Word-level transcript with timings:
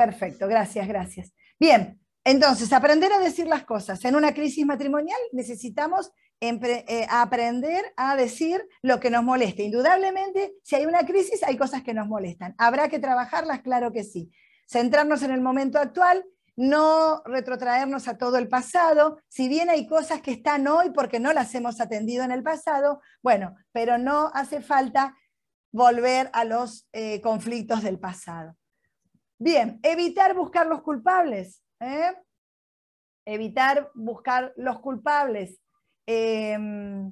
Perfecto, 0.00 0.48
gracias, 0.48 0.88
gracias. 0.88 1.34
Bien, 1.58 2.00
entonces, 2.24 2.72
aprender 2.72 3.12
a 3.12 3.18
decir 3.18 3.46
las 3.46 3.64
cosas. 3.64 4.02
En 4.06 4.16
una 4.16 4.32
crisis 4.32 4.64
matrimonial 4.64 5.18
necesitamos 5.32 6.10
eh, 6.40 7.06
aprender 7.10 7.84
a 7.98 8.16
decir 8.16 8.66
lo 8.80 8.98
que 8.98 9.10
nos 9.10 9.22
molesta. 9.22 9.60
Indudablemente, 9.60 10.54
si 10.62 10.76
hay 10.76 10.86
una 10.86 11.04
crisis, 11.04 11.42
hay 11.42 11.58
cosas 11.58 11.82
que 11.82 11.92
nos 11.92 12.08
molestan. 12.08 12.54
¿Habrá 12.56 12.88
que 12.88 12.98
trabajarlas? 12.98 13.60
Claro 13.60 13.92
que 13.92 14.02
sí. 14.02 14.32
Centrarnos 14.66 15.22
en 15.22 15.32
el 15.32 15.42
momento 15.42 15.78
actual, 15.78 16.24
no 16.56 17.20
retrotraernos 17.26 18.08
a 18.08 18.16
todo 18.16 18.38
el 18.38 18.48
pasado, 18.48 19.20
si 19.28 19.48
bien 19.48 19.68
hay 19.68 19.86
cosas 19.86 20.22
que 20.22 20.30
están 20.30 20.66
hoy 20.66 20.92
porque 20.94 21.20
no 21.20 21.34
las 21.34 21.54
hemos 21.54 21.78
atendido 21.78 22.24
en 22.24 22.30
el 22.30 22.42
pasado, 22.42 23.02
bueno, 23.22 23.54
pero 23.70 23.98
no 23.98 24.30
hace 24.32 24.62
falta 24.62 25.14
volver 25.72 26.30
a 26.32 26.44
los 26.44 26.88
eh, 26.94 27.20
conflictos 27.20 27.82
del 27.82 27.98
pasado. 27.98 28.56
Bien, 29.42 29.80
evitar 29.82 30.34
buscar 30.34 30.66
los 30.66 30.82
culpables. 30.82 31.62
¿eh? 31.80 32.12
Evitar 33.24 33.90
buscar 33.94 34.52
los 34.56 34.80
culpables. 34.80 35.58
Em, 36.06 37.10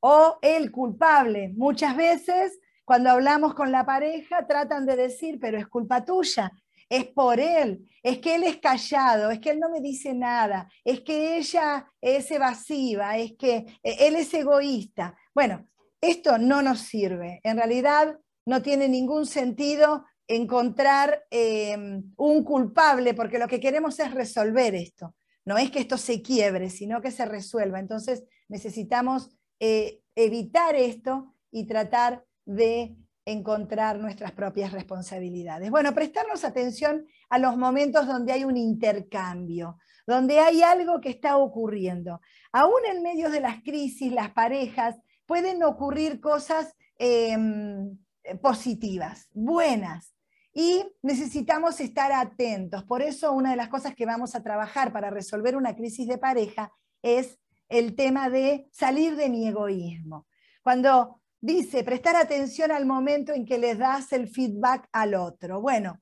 o 0.00 0.38
el 0.40 0.70
culpable. 0.70 1.52
Muchas 1.54 1.94
veces 1.94 2.58
cuando 2.86 3.10
hablamos 3.10 3.52
con 3.52 3.70
la 3.70 3.84
pareja 3.84 4.46
tratan 4.46 4.86
de 4.86 4.96
decir, 4.96 5.38
pero 5.38 5.58
es 5.58 5.66
culpa 5.66 6.06
tuya, 6.06 6.50
es 6.88 7.04
por 7.04 7.38
él, 7.38 7.86
es 8.02 8.18
que 8.20 8.36
él 8.36 8.44
es 8.44 8.56
callado, 8.56 9.30
es 9.30 9.40
que 9.40 9.50
él 9.50 9.60
no 9.60 9.68
me 9.68 9.80
dice 9.80 10.14
nada, 10.14 10.70
es 10.84 11.00
que 11.00 11.36
ella 11.36 11.92
es 12.00 12.30
evasiva, 12.30 13.18
es 13.18 13.34
que 13.36 13.66
e, 13.82 14.06
él 14.06 14.16
es 14.16 14.32
egoísta. 14.32 15.18
Bueno, 15.34 15.66
esto 16.00 16.38
no 16.38 16.62
nos 16.62 16.80
sirve. 16.80 17.40
En 17.42 17.58
realidad 17.58 18.18
no 18.46 18.62
tiene 18.62 18.88
ningún 18.88 19.26
sentido 19.26 20.06
encontrar 20.28 21.24
em, 21.30 22.12
un 22.16 22.44
culpable, 22.44 23.14
porque 23.14 23.38
lo 23.38 23.48
que 23.48 23.60
queremos 23.60 23.98
es 24.00 24.12
resolver 24.12 24.74
esto. 24.74 25.14
No 25.44 25.56
es 25.56 25.70
que 25.70 25.78
esto 25.78 25.96
se 25.96 26.22
quiebre, 26.22 26.70
sino 26.70 27.00
que 27.00 27.10
se 27.10 27.24
resuelva. 27.24 27.78
Entonces 27.78 28.24
necesitamos 28.48 29.30
eh, 29.60 30.00
evitar 30.14 30.74
esto 30.74 31.34
y 31.50 31.66
tratar 31.66 32.24
de 32.44 32.96
encontrar 33.24 33.98
nuestras 33.98 34.32
propias 34.32 34.72
responsabilidades. 34.72 35.70
Bueno, 35.70 35.94
prestarnos 35.94 36.44
atención 36.44 37.06
a 37.28 37.38
los 37.38 37.56
momentos 37.56 38.06
donde 38.06 38.32
hay 38.32 38.44
un 38.44 38.56
intercambio, 38.56 39.78
donde 40.06 40.38
hay 40.38 40.62
algo 40.62 41.00
que 41.00 41.10
está 41.10 41.36
ocurriendo. 41.36 42.20
Aún 42.52 42.80
en 42.88 43.02
medio 43.02 43.28
de 43.30 43.40
las 43.40 43.62
crisis, 43.62 44.12
las 44.12 44.30
parejas 44.30 44.96
pueden 45.26 45.62
ocurrir 45.64 46.20
cosas 46.20 46.72
em, 46.98 47.98
positivas, 48.40 49.28
buenas, 49.32 50.15
y 50.58 50.90
necesitamos 51.02 51.80
estar 51.80 52.12
atentos. 52.12 52.82
Por 52.84 53.02
eso 53.02 53.30
una 53.32 53.50
de 53.50 53.56
las 53.56 53.68
cosas 53.68 53.94
que 53.94 54.06
vamos 54.06 54.34
a 54.34 54.42
trabajar 54.42 54.90
para 54.90 55.10
resolver 55.10 55.54
una 55.54 55.76
crisis 55.76 56.08
de 56.08 56.16
pareja 56.16 56.72
es 57.02 57.38
el 57.68 57.94
tema 57.94 58.30
de 58.30 58.66
salir 58.72 59.16
de 59.16 59.28
mi 59.28 59.46
egoísmo. 59.46 60.26
Cuando 60.62 61.20
dice 61.42 61.84
prestar 61.84 62.16
atención 62.16 62.70
al 62.70 62.86
momento 62.86 63.34
en 63.34 63.44
que 63.44 63.58
le 63.58 63.74
das 63.74 64.14
el 64.14 64.28
feedback 64.28 64.88
al 64.92 65.14
otro. 65.14 65.60
Bueno, 65.60 66.00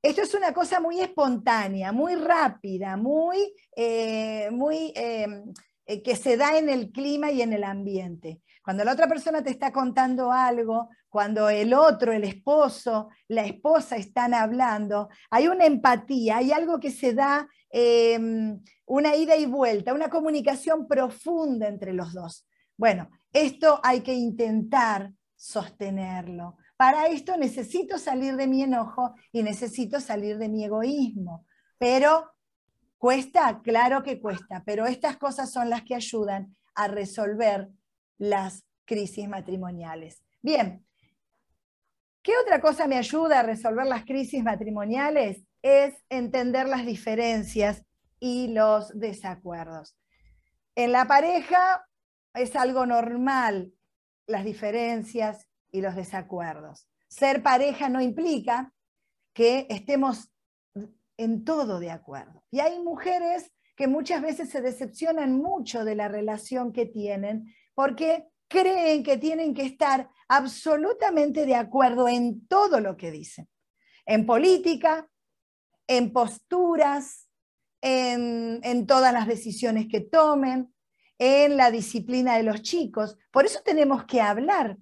esto 0.00 0.22
es 0.22 0.34
una 0.34 0.54
cosa 0.54 0.78
muy 0.78 1.00
espontánea, 1.00 1.90
muy 1.90 2.14
rápida, 2.14 2.96
muy, 2.96 3.52
eh, 3.74 4.48
muy 4.52 4.92
em, 4.94 5.52
eh, 5.84 6.00
que 6.00 6.14
se 6.14 6.36
da 6.36 6.56
en 6.56 6.68
el 6.68 6.92
clima 6.92 7.32
y 7.32 7.42
en 7.42 7.52
el 7.52 7.64
ambiente. 7.64 8.40
Cuando 8.66 8.82
la 8.82 8.94
otra 8.94 9.06
persona 9.06 9.44
te 9.44 9.50
está 9.50 9.70
contando 9.70 10.32
algo, 10.32 10.88
cuando 11.08 11.48
el 11.48 11.72
otro, 11.72 12.12
el 12.12 12.24
esposo, 12.24 13.10
la 13.28 13.46
esposa 13.46 13.94
están 13.94 14.34
hablando, 14.34 15.08
hay 15.30 15.46
una 15.46 15.66
empatía, 15.66 16.38
hay 16.38 16.50
algo 16.50 16.80
que 16.80 16.90
se 16.90 17.14
da, 17.14 17.48
em, 17.70 18.60
una 18.86 19.14
ida 19.14 19.36
y 19.36 19.46
vuelta, 19.46 19.94
una 19.94 20.10
comunicación 20.10 20.88
profunda 20.88 21.68
entre 21.68 21.92
los 21.92 22.12
dos. 22.12 22.44
Bueno, 22.76 23.08
esto 23.32 23.78
hay 23.84 24.00
que 24.00 24.14
intentar 24.14 25.12
sostenerlo. 25.36 26.56
Para 26.76 27.06
esto 27.06 27.36
necesito 27.36 27.98
salir 27.98 28.34
de 28.34 28.48
mi 28.48 28.64
enojo 28.64 29.14
y 29.30 29.44
necesito 29.44 30.00
salir 30.00 30.38
de 30.38 30.48
mi 30.48 30.64
egoísmo. 30.64 31.46
Pero 31.78 32.32
cuesta, 32.98 33.60
claro 33.62 34.02
que 34.02 34.20
cuesta, 34.20 34.64
pero 34.66 34.86
estas 34.86 35.18
cosas 35.18 35.52
son 35.52 35.70
las 35.70 35.84
que 35.84 35.94
ayudan 35.94 36.56
a 36.74 36.88
resolver 36.88 37.70
las 38.18 38.65
crisis 38.86 39.28
matrimoniales. 39.28 40.22
Bien, 40.40 40.86
¿qué 42.22 42.32
otra 42.42 42.60
cosa 42.60 42.86
me 42.86 42.96
ayuda 42.96 43.40
a 43.40 43.42
resolver 43.42 43.86
las 43.86 44.04
crisis 44.04 44.42
matrimoniales? 44.42 45.42
Es 45.60 45.94
entender 46.08 46.68
las 46.68 46.86
diferencias 46.86 47.82
y 48.20 48.48
los 48.48 48.98
desacuerdos. 48.98 49.96
En 50.74 50.92
la 50.92 51.06
pareja 51.06 51.86
es 52.34 52.54
algo 52.56 52.86
normal 52.86 53.72
las 54.26 54.44
diferencias 54.44 55.46
y 55.70 55.80
los 55.80 55.94
desacuerdos. 55.94 56.88
Ser 57.08 57.42
pareja 57.42 57.88
no 57.88 58.00
implica 58.00 58.72
que 59.32 59.66
estemos 59.70 60.30
en 61.16 61.44
todo 61.44 61.80
de 61.80 61.90
acuerdo. 61.90 62.44
Y 62.50 62.60
hay 62.60 62.78
mujeres 62.82 63.50
que 63.76 63.86
muchas 63.86 64.22
veces 64.22 64.50
se 64.50 64.60
decepcionan 64.60 65.36
mucho 65.36 65.84
de 65.84 65.94
la 65.94 66.08
relación 66.08 66.72
que 66.72 66.86
tienen 66.86 67.54
porque 67.74 68.26
creen 68.48 69.02
que 69.02 69.18
tienen 69.18 69.54
que 69.54 69.64
estar 69.64 70.08
absolutamente 70.28 71.46
de 71.46 71.54
acuerdo 71.54 72.08
en 72.08 72.46
todo 72.46 72.80
lo 72.80 72.96
que 72.96 73.10
dicen, 73.10 73.48
en 74.04 74.26
política, 74.26 75.08
en 75.86 76.12
posturas, 76.12 77.28
en, 77.80 78.86
todas 78.86 79.12
las 79.12 79.26
decisiones 79.26 79.86
que 79.88 80.00
tomen, 80.00 80.72
en 81.18 81.56
la 81.56 81.70
disciplina 81.70 82.36
de 82.36 82.42
los 82.42 82.62
chicos. 82.62 83.16
Por 83.30 83.46
eso 83.46 83.60
tenemos 83.64 84.04
que 84.04 84.20
hablar. 84.20 84.76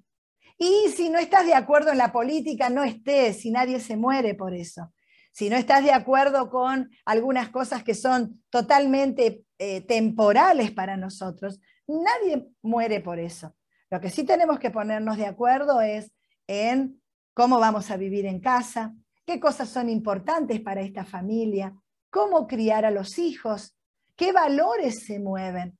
Y 0.58 0.88
si 0.96 1.10
no 1.10 1.18
estás 1.18 1.46
de 1.46 1.54
acuerdo 1.54 1.90
en 1.90 1.98
la 1.98 2.12
política, 2.12 2.70
no 2.70 2.84
estés, 2.84 3.40
si 3.40 3.50
nadie 3.50 3.80
se 3.80 3.96
muere 3.96 4.34
por 4.34 4.54
eso. 4.54 4.92
Si 5.32 5.50
no 5.50 5.56
estás 5.56 5.82
de 5.82 5.92
acuerdo 5.92 6.48
con 6.48 6.90
algunas 7.04 7.48
cosas 7.48 7.82
que 7.82 7.94
son 7.94 8.42
totalmente 8.50 9.44
eh, 9.58 9.80
temporales 9.80 10.70
para 10.70 10.96
nosotros, 10.96 11.60
Nadie 11.86 12.48
muere 12.62 13.00
por 13.00 13.18
eso. 13.18 13.54
Lo 13.90 14.00
que 14.00 14.10
sí 14.10 14.24
tenemos 14.24 14.58
que 14.58 14.70
ponernos 14.70 15.16
de 15.16 15.26
acuerdo 15.26 15.80
es 15.80 16.12
en 16.46 17.00
cómo 17.34 17.58
vamos 17.58 17.90
a 17.90 17.96
vivir 17.96 18.26
en 18.26 18.40
casa, 18.40 18.94
qué 19.26 19.38
cosas 19.40 19.68
son 19.68 19.88
importantes 19.88 20.60
para 20.60 20.80
esta 20.80 21.04
familia, 21.04 21.74
cómo 22.10 22.46
criar 22.46 22.84
a 22.84 22.90
los 22.90 23.18
hijos, 23.18 23.76
qué 24.16 24.32
valores 24.32 25.04
se 25.04 25.18
mueven. 25.18 25.78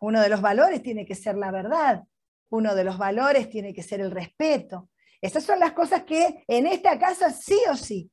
Uno 0.00 0.20
de 0.20 0.28
los 0.28 0.40
valores 0.40 0.82
tiene 0.82 1.06
que 1.06 1.14
ser 1.14 1.36
la 1.36 1.50
verdad, 1.50 2.02
uno 2.50 2.74
de 2.74 2.84
los 2.84 2.98
valores 2.98 3.48
tiene 3.48 3.72
que 3.72 3.82
ser 3.82 4.00
el 4.00 4.10
respeto. 4.10 4.90
Esas 5.20 5.44
son 5.44 5.60
las 5.60 5.72
cosas 5.72 6.02
que 6.02 6.44
en 6.48 6.66
esta 6.66 6.98
casa 6.98 7.30
sí 7.30 7.58
o 7.70 7.76
sí. 7.76 8.10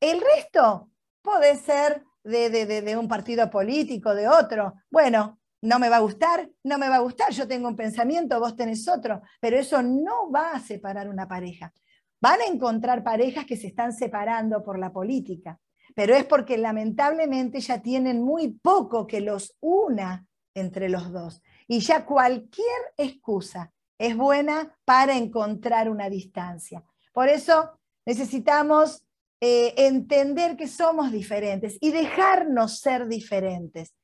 El 0.00 0.20
resto 0.20 0.90
puede 1.22 1.56
ser 1.56 2.04
de, 2.24 2.50
de 2.50 2.96
un 2.96 3.08
partido 3.08 3.48
político, 3.48 4.14
de 4.14 4.28
otro. 4.28 4.74
Bueno, 4.90 5.38
no 5.62 5.78
me 5.78 5.88
va 5.88 5.96
a 5.96 6.00
gustar, 6.00 6.48
no 6.64 6.78
me 6.78 6.88
va 6.88 6.96
a 6.96 7.00
gustar, 7.00 7.30
yo 7.32 7.48
tengo 7.48 7.68
un 7.68 7.76
pensamiento, 7.76 8.38
vos 8.38 8.56
tenés 8.56 8.86
otro, 8.88 9.22
pero 9.40 9.58
eso 9.58 9.82
no 9.82 10.30
va 10.30 10.52
a 10.52 10.60
separar 10.60 11.08
una 11.08 11.26
pareja. 11.26 11.72
Van 12.20 12.40
a 12.40 12.46
encontrar 12.46 13.04
parejas 13.04 13.44
que 13.44 13.56
se 13.56 13.68
están 13.68 13.92
separando 13.92 14.62
por 14.62 14.78
la 14.78 14.92
política, 14.92 15.58
pero 15.94 16.14
es 16.14 16.24
porque 16.24 16.58
lamentablemente 16.58 17.60
ya 17.60 17.80
tienen 17.80 18.22
muy 18.22 18.50
poco 18.50 19.06
que 19.06 19.20
los 19.20 19.56
una 19.60 20.26
entre 20.54 20.88
los 20.88 21.12
dos. 21.12 21.42
Y 21.66 21.80
ya 21.80 22.04
cualquier 22.04 22.94
excusa 22.96 23.72
es 23.98 24.16
buena 24.16 24.76
para 24.84 25.16
encontrar 25.16 25.90
una 25.90 26.08
distancia. 26.08 26.84
Por 27.12 27.28
eso 27.28 27.78
necesitamos 28.06 29.04
eh, 29.40 29.74
entender 29.76 30.56
que 30.56 30.66
somos 30.66 31.12
diferentes 31.12 31.78
y 31.80 31.90
dejarnos 31.90 32.80
ser 32.80 33.06
diferentes. 33.08 33.94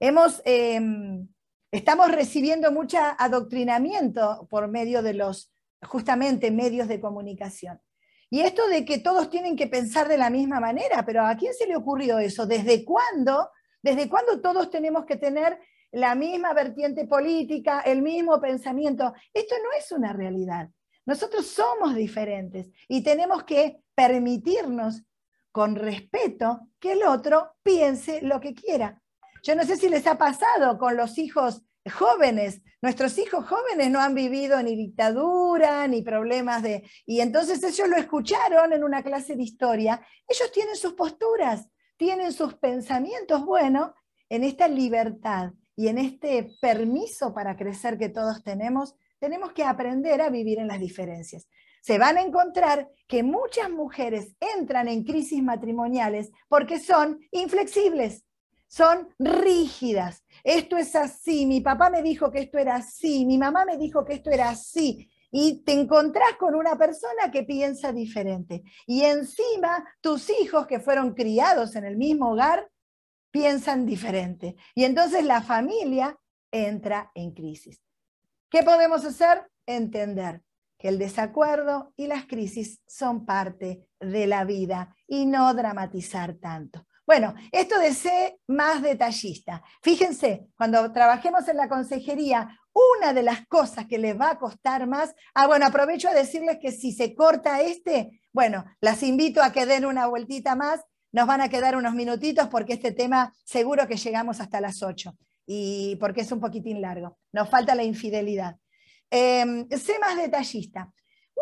Hemos, 0.00 0.42
em, 0.44 1.28
estamos 1.72 2.10
recibiendo 2.12 2.70
mucho 2.70 2.98
adoctrinamiento 3.18 4.46
por 4.48 4.68
medio 4.68 5.02
de 5.02 5.14
los, 5.14 5.52
justamente, 5.82 6.50
medios 6.50 6.88
de 6.88 7.00
comunicación. 7.00 7.80
Y 8.30 8.40
esto 8.40 8.68
de 8.68 8.84
que 8.84 8.98
todos 8.98 9.30
tienen 9.30 9.56
que 9.56 9.66
pensar 9.66 10.06
de 10.06 10.18
la 10.18 10.30
misma 10.30 10.60
manera, 10.60 11.04
pero 11.04 11.24
¿a 11.24 11.36
quién 11.36 11.54
se 11.54 11.66
le 11.66 11.76
ocurrió 11.76 12.18
eso? 12.18 12.46
¿Desde 12.46 12.84
cuándo? 12.84 13.50
¿Desde 13.82 14.08
cuándo 14.08 14.40
todos 14.40 14.70
tenemos 14.70 15.06
que 15.06 15.16
tener 15.16 15.58
la 15.92 16.14
misma 16.14 16.52
vertiente 16.52 17.06
política, 17.06 17.80
el 17.80 18.02
mismo 18.02 18.40
pensamiento? 18.40 19.14
Esto 19.32 19.54
no 19.62 19.70
es 19.78 19.90
una 19.92 20.12
realidad. 20.12 20.68
Nosotros 21.06 21.46
somos 21.46 21.94
diferentes 21.94 22.70
y 22.86 23.02
tenemos 23.02 23.44
que 23.44 23.82
permitirnos 23.94 25.02
con 25.50 25.74
respeto 25.74 26.68
que 26.78 26.92
el 26.92 27.02
otro 27.02 27.56
piense 27.62 28.20
lo 28.20 28.40
que 28.40 28.54
quiera. 28.54 29.02
Yo 29.42 29.54
no 29.54 29.64
sé 29.64 29.76
si 29.76 29.88
les 29.88 30.06
ha 30.06 30.18
pasado 30.18 30.78
con 30.78 30.96
los 30.96 31.18
hijos 31.18 31.62
jóvenes. 31.90 32.62
Nuestros 32.80 33.18
hijos 33.18 33.46
jóvenes 33.46 33.90
no 33.90 34.00
han 34.00 34.14
vivido 34.14 34.62
ni 34.62 34.76
dictadura, 34.76 35.86
ni 35.88 36.02
problemas 36.02 36.62
de... 36.62 36.88
Y 37.06 37.20
entonces 37.20 37.62
ellos 37.62 37.88
lo 37.88 37.96
escucharon 37.96 38.72
en 38.72 38.84
una 38.84 39.02
clase 39.02 39.36
de 39.36 39.42
historia. 39.42 40.00
Ellos 40.26 40.52
tienen 40.52 40.76
sus 40.76 40.94
posturas, 40.94 41.68
tienen 41.96 42.32
sus 42.32 42.54
pensamientos. 42.54 43.44
Bueno, 43.44 43.94
en 44.28 44.44
esta 44.44 44.68
libertad 44.68 45.52
y 45.76 45.88
en 45.88 45.98
este 45.98 46.56
permiso 46.60 47.32
para 47.32 47.56
crecer 47.56 47.98
que 47.98 48.08
todos 48.08 48.42
tenemos, 48.42 48.94
tenemos 49.18 49.52
que 49.52 49.64
aprender 49.64 50.20
a 50.20 50.30
vivir 50.30 50.58
en 50.58 50.68
las 50.68 50.80
diferencias. 50.80 51.48
Se 51.80 51.98
van 51.98 52.18
a 52.18 52.22
encontrar 52.22 52.90
que 53.06 53.22
muchas 53.22 53.70
mujeres 53.70 54.36
entran 54.40 54.88
en 54.88 55.04
crisis 55.04 55.42
matrimoniales 55.42 56.30
porque 56.48 56.80
son 56.80 57.20
inflexibles, 57.30 58.24
son 58.68 59.08
rígidas. 59.18 60.24
Esto 60.44 60.76
es 60.76 60.94
así, 60.94 61.46
mi 61.46 61.60
papá 61.60 61.90
me 61.90 62.02
dijo 62.02 62.30
que 62.30 62.40
esto 62.40 62.58
era 62.58 62.76
así, 62.76 63.26
mi 63.26 63.38
mamá 63.38 63.64
me 63.64 63.76
dijo 63.76 64.04
que 64.04 64.14
esto 64.14 64.30
era 64.30 64.50
así. 64.50 65.10
Y 65.30 65.62
te 65.62 65.72
encontrás 65.72 66.36
con 66.38 66.54
una 66.54 66.76
persona 66.78 67.30
que 67.30 67.42
piensa 67.42 67.92
diferente. 67.92 68.62
Y 68.86 69.02
encima 69.02 69.84
tus 70.00 70.30
hijos 70.30 70.66
que 70.66 70.80
fueron 70.80 71.14
criados 71.14 71.76
en 71.76 71.84
el 71.84 71.96
mismo 71.96 72.30
hogar 72.30 72.70
piensan 73.30 73.84
diferente. 73.84 74.56
Y 74.74 74.84
entonces 74.84 75.24
la 75.24 75.42
familia 75.42 76.18
entra 76.50 77.10
en 77.14 77.32
crisis. 77.32 77.82
¿Qué 78.50 78.62
podemos 78.62 79.04
hacer? 79.04 79.50
Entender 79.66 80.42
que 80.78 80.88
el 80.88 80.98
desacuerdo 80.98 81.92
y 81.96 82.06
las 82.06 82.24
crisis 82.26 82.80
son 82.86 83.26
parte 83.26 83.86
de 84.00 84.26
la 84.26 84.44
vida 84.44 84.94
y 85.06 85.26
no 85.26 85.52
dramatizar 85.52 86.34
tanto. 86.34 86.86
Bueno, 87.08 87.34
esto 87.52 87.78
de 87.78 87.94
ser 87.94 88.36
más 88.48 88.82
detallista. 88.82 89.62
Fíjense, 89.80 90.46
cuando 90.58 90.92
trabajemos 90.92 91.48
en 91.48 91.56
la 91.56 91.66
consejería, 91.66 92.60
una 92.98 93.14
de 93.14 93.22
las 93.22 93.46
cosas 93.46 93.86
que 93.86 93.96
les 93.96 94.20
va 94.20 94.32
a 94.32 94.38
costar 94.38 94.86
más, 94.86 95.14
ah, 95.32 95.46
bueno, 95.46 95.64
aprovecho 95.64 96.10
a 96.10 96.12
decirles 96.12 96.58
que 96.60 96.70
si 96.70 96.92
se 96.92 97.14
corta 97.14 97.62
este, 97.62 98.20
bueno, 98.30 98.66
las 98.82 99.02
invito 99.02 99.42
a 99.42 99.52
que 99.52 99.64
den 99.64 99.86
una 99.86 100.06
vueltita 100.06 100.54
más, 100.54 100.82
nos 101.10 101.26
van 101.26 101.40
a 101.40 101.48
quedar 101.48 101.76
unos 101.76 101.94
minutitos 101.94 102.48
porque 102.48 102.74
este 102.74 102.92
tema 102.92 103.32
seguro 103.42 103.88
que 103.88 103.96
llegamos 103.96 104.38
hasta 104.42 104.60
las 104.60 104.82
8 104.82 105.16
y 105.46 105.96
porque 105.96 106.20
es 106.20 106.30
un 106.30 106.40
poquitín 106.40 106.82
largo. 106.82 107.16
Nos 107.32 107.48
falta 107.48 107.74
la 107.74 107.84
infidelidad. 107.84 108.58
Em, 109.08 109.66
sé 109.70 109.98
más 109.98 110.14
detallista. 110.14 110.92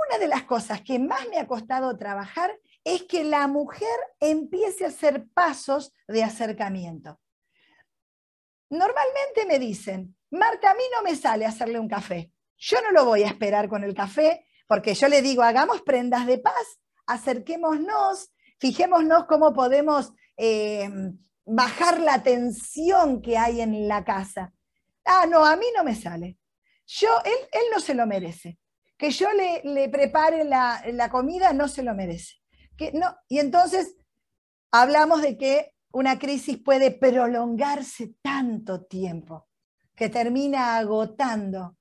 Una 0.09 0.19
de 0.19 0.29
las 0.29 0.45
cosas 0.45 0.83
que 0.83 1.01
más 1.01 1.29
me 1.29 1.39
ha 1.39 1.49
costado 1.49 1.97
trabajar 1.97 2.57
es 2.87 3.03
que 3.03 3.25
la 3.25 3.49
mujer 3.49 3.99
empiece 4.21 4.85
a 4.85 4.89
hacer 4.89 5.27
pasos 5.35 5.93
de 6.07 6.23
acercamiento. 6.23 7.21
Normalmente 8.71 9.45
me 9.45 9.59
dicen, 9.59 10.17
Marta, 10.31 10.71
a 10.71 10.75
mí 10.75 10.85
no 10.95 11.03
me 11.03 11.17
sale 11.17 11.47
hacerle 11.47 11.81
un 11.81 11.89
café. 11.89 12.31
Yo 12.57 12.81
no 12.83 12.93
lo 12.93 13.05
voy 13.05 13.25
a 13.25 13.27
esperar 13.27 13.69
con 13.69 13.83
el 13.83 13.93
café, 13.93 14.47
porque 14.69 14.95
yo 14.95 15.09
le 15.09 15.21
digo, 15.21 15.43
hagamos 15.43 15.83
prendas 15.83 16.29
de 16.29 16.39
paz, 16.39 16.79
acerquémonos, 17.09 18.33
fijémonos 18.61 19.25
cómo 19.25 19.53
podemos 19.53 20.13
eh, 20.37 20.89
bajar 21.45 21.99
la 21.99 22.23
tensión 22.23 23.21
que 23.21 23.37
hay 23.37 23.63
en 23.63 23.89
la 23.89 24.05
casa. 24.05 24.53
Ah, 25.05 25.27
no, 25.29 25.45
a 25.45 25.57
mí 25.57 25.67
no 25.77 25.83
me 25.83 25.97
sale. 25.97 26.39
Yo, 26.87 27.09
él, 27.25 27.49
él 27.51 27.65
no 27.73 27.81
se 27.81 27.95
lo 27.95 28.07
merece. 28.07 28.61
Que 28.97 29.11
yo 29.11 29.33
le, 29.33 29.63
le 29.65 29.89
prepare 29.89 30.45
la, 30.45 30.85
la 30.93 31.11
comida 31.11 31.53
no 31.53 31.67
se 31.67 31.83
lo 31.83 31.93
merece 31.93 32.46
no, 32.95 33.17
y 33.29 33.39
entonces 33.39 33.97
hablamos 34.71 35.23
de 35.23 35.37
que 35.37 35.73
una 35.93 36.19
crisis 36.19 36.59
puede 36.59 36.91
prolongarse 36.91 38.15
tanto 38.23 38.85
tiempo 38.85 39.49
que 39.95 40.09
termina 40.09 40.77
agotando 40.77 41.77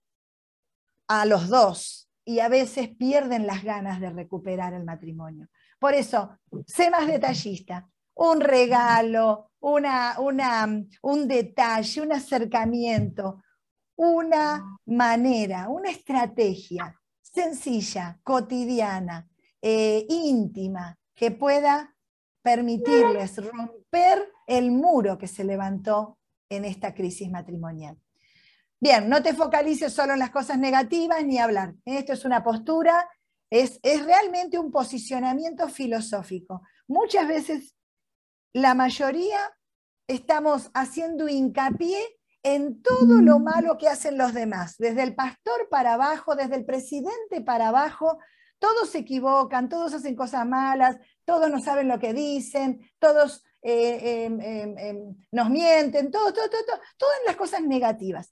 a 1.08 1.26
los 1.26 1.50
dos 1.50 2.10
y 2.24 2.40
a 2.40 2.48
veces 2.48 2.90
pierden 2.96 3.46
las 3.46 3.64
ganas 3.64 4.00
de 4.00 4.10
recuperar 4.10 4.74
el 4.74 4.84
matrimonio. 4.84 5.50
Por 5.80 5.94
eso, 5.94 6.40
sé 6.66 6.90
más 6.90 7.08
detallista. 7.08 7.88
Un 8.16 8.40
regalo, 8.40 9.52
una, 9.60 10.16
un 10.18 11.28
detalle, 11.28 12.02
un 12.02 12.14
acercamiento, 12.14 13.44
una 13.98 14.80
manera, 14.86 15.68
una 15.68 15.90
estrategia 15.90 16.96
sencilla, 17.36 18.18
cotidiana, 18.24 19.28
eh, 19.68 20.06
íntima 20.10 20.96
que 21.16 21.32
pueda 21.32 21.96
permitirles 22.44 23.44
romper 23.44 24.32
el 24.46 24.70
muro 24.70 25.18
que 25.18 25.28
se 25.28 25.44
levantó 25.44 26.20
en 26.50 26.66
esta 26.66 26.94
crisis 26.94 27.32
matrimonial. 27.32 27.98
Bien, 28.80 29.10
no 29.10 29.24
te 29.24 29.34
focalices 29.34 29.92
solo 29.92 30.14
en 30.14 30.20
las 30.20 30.30
cosas 30.30 30.60
negativas 30.60 31.26
ni 31.26 31.40
hablar. 31.40 31.74
Esto 31.84 32.14
es 32.14 32.26
una 32.26 32.44
postura, 32.44 33.10
es, 33.50 33.80
es 33.82 34.06
realmente 34.06 34.60
un 34.60 34.72
posicionamiento 34.72 35.68
filosófico. 35.68 36.62
Muchas 36.88 37.28
veces 37.28 37.74
la 38.54 38.76
mayoría 38.76 39.40
estamos 40.08 40.70
haciendo 40.76 41.28
hincapié 41.28 41.98
en 42.44 42.84
todo 42.84 43.20
lo 43.20 43.40
malo 43.40 43.80
que 43.80 43.88
hacen 43.88 44.20
los 44.20 44.36
demás, 44.36 44.76
desde 44.78 45.02
el 45.02 45.16
pastor 45.16 45.70
para 45.72 45.96
abajo, 45.96 46.36
desde 46.36 46.56
el 46.56 46.66
presidente 46.66 47.42
para 47.44 47.70
abajo, 47.70 48.20
todos 48.60 48.90
se 48.90 49.00
equivocan, 49.00 49.69
todos 49.69 49.94
hacen 49.94 50.16
cosas 50.16 50.46
malas, 50.46 50.98
todos 51.24 51.50
no 51.50 51.60
saben 51.60 51.88
lo 51.88 52.00
que 52.00 52.13
dicen, 52.13 52.90
todos 53.00 53.44
eh, 53.62 54.25
em, 54.25 54.40
em, 54.42 54.78
em, 54.78 55.16
nos 55.31 55.50
mienten, 55.50 56.12
todo, 56.12 56.31
todo, 56.31 56.50
todo, 56.50 56.80
todas 56.98 57.18
las 57.25 57.36
cosas 57.36 57.62
negativas. 57.62 58.31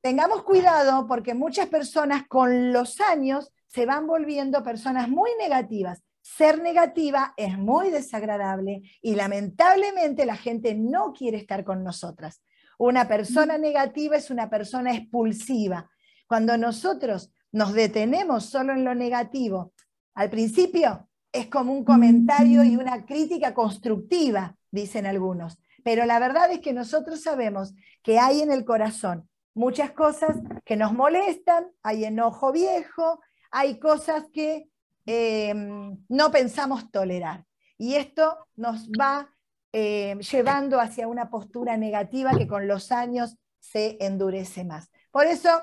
Tengamos 0.00 0.42
cuidado 0.42 1.06
porque 1.06 1.34
muchas 1.34 1.68
personas 1.68 2.26
con 2.28 2.72
los 2.72 3.00
años 3.00 3.52
se 3.66 3.86
van 3.86 4.06
volviendo 4.06 4.62
personas 4.62 5.08
muy 5.08 5.30
negativas. 5.38 6.02
Ser 6.22 6.60
negativa 6.60 7.34
es 7.36 7.56
muy 7.56 7.90
desagradable 7.90 8.82
y 9.00 9.14
lamentablemente 9.14 10.26
la 10.26 10.36
gente 10.36 10.74
no 10.74 11.12
quiere 11.12 11.38
estar 11.38 11.64
con 11.64 11.84
nosotras. 11.84 12.42
Una 12.78 13.06
persona 13.06 13.58
negativa 13.58 14.16
es 14.16 14.30
una 14.30 14.50
persona 14.50 14.94
expulsiva. 14.94 15.88
Cuando 16.26 16.56
nosotros 16.58 17.32
nos 17.56 17.72
detenemos 17.72 18.44
solo 18.44 18.74
en 18.74 18.84
lo 18.84 18.94
negativo, 18.94 19.72
al 20.14 20.28
principio 20.28 21.08
es 21.32 21.46
como 21.46 21.72
un 21.72 21.84
comentario 21.84 22.62
y 22.62 22.76
una 22.76 23.06
crítica 23.06 23.54
constructiva, 23.54 24.54
dicen 24.70 25.06
algunos. 25.06 25.58
Pero 25.82 26.04
la 26.04 26.18
verdad 26.18 26.52
es 26.52 26.60
que 26.60 26.74
nosotros 26.74 27.22
sabemos 27.22 27.72
que 28.02 28.18
hay 28.18 28.42
en 28.42 28.52
el 28.52 28.66
corazón 28.66 29.26
muchas 29.54 29.92
cosas 29.92 30.36
que 30.66 30.76
nos 30.76 30.92
molestan, 30.92 31.68
hay 31.82 32.04
enojo 32.04 32.52
viejo, 32.52 33.20
hay 33.50 33.78
cosas 33.78 34.24
que 34.34 34.68
em, 35.06 35.96
no 36.10 36.30
pensamos 36.30 36.90
tolerar. 36.90 37.46
Y 37.78 37.94
esto 37.94 38.48
nos 38.56 38.90
va 38.90 39.30
em, 39.72 40.18
llevando 40.18 40.78
hacia 40.78 41.08
una 41.08 41.30
postura 41.30 41.78
negativa 41.78 42.36
que 42.36 42.46
con 42.46 42.68
los 42.68 42.92
años 42.92 43.38
se 43.60 43.96
endurece 44.04 44.62
más. 44.62 44.90
Por 45.10 45.24
eso 45.24 45.62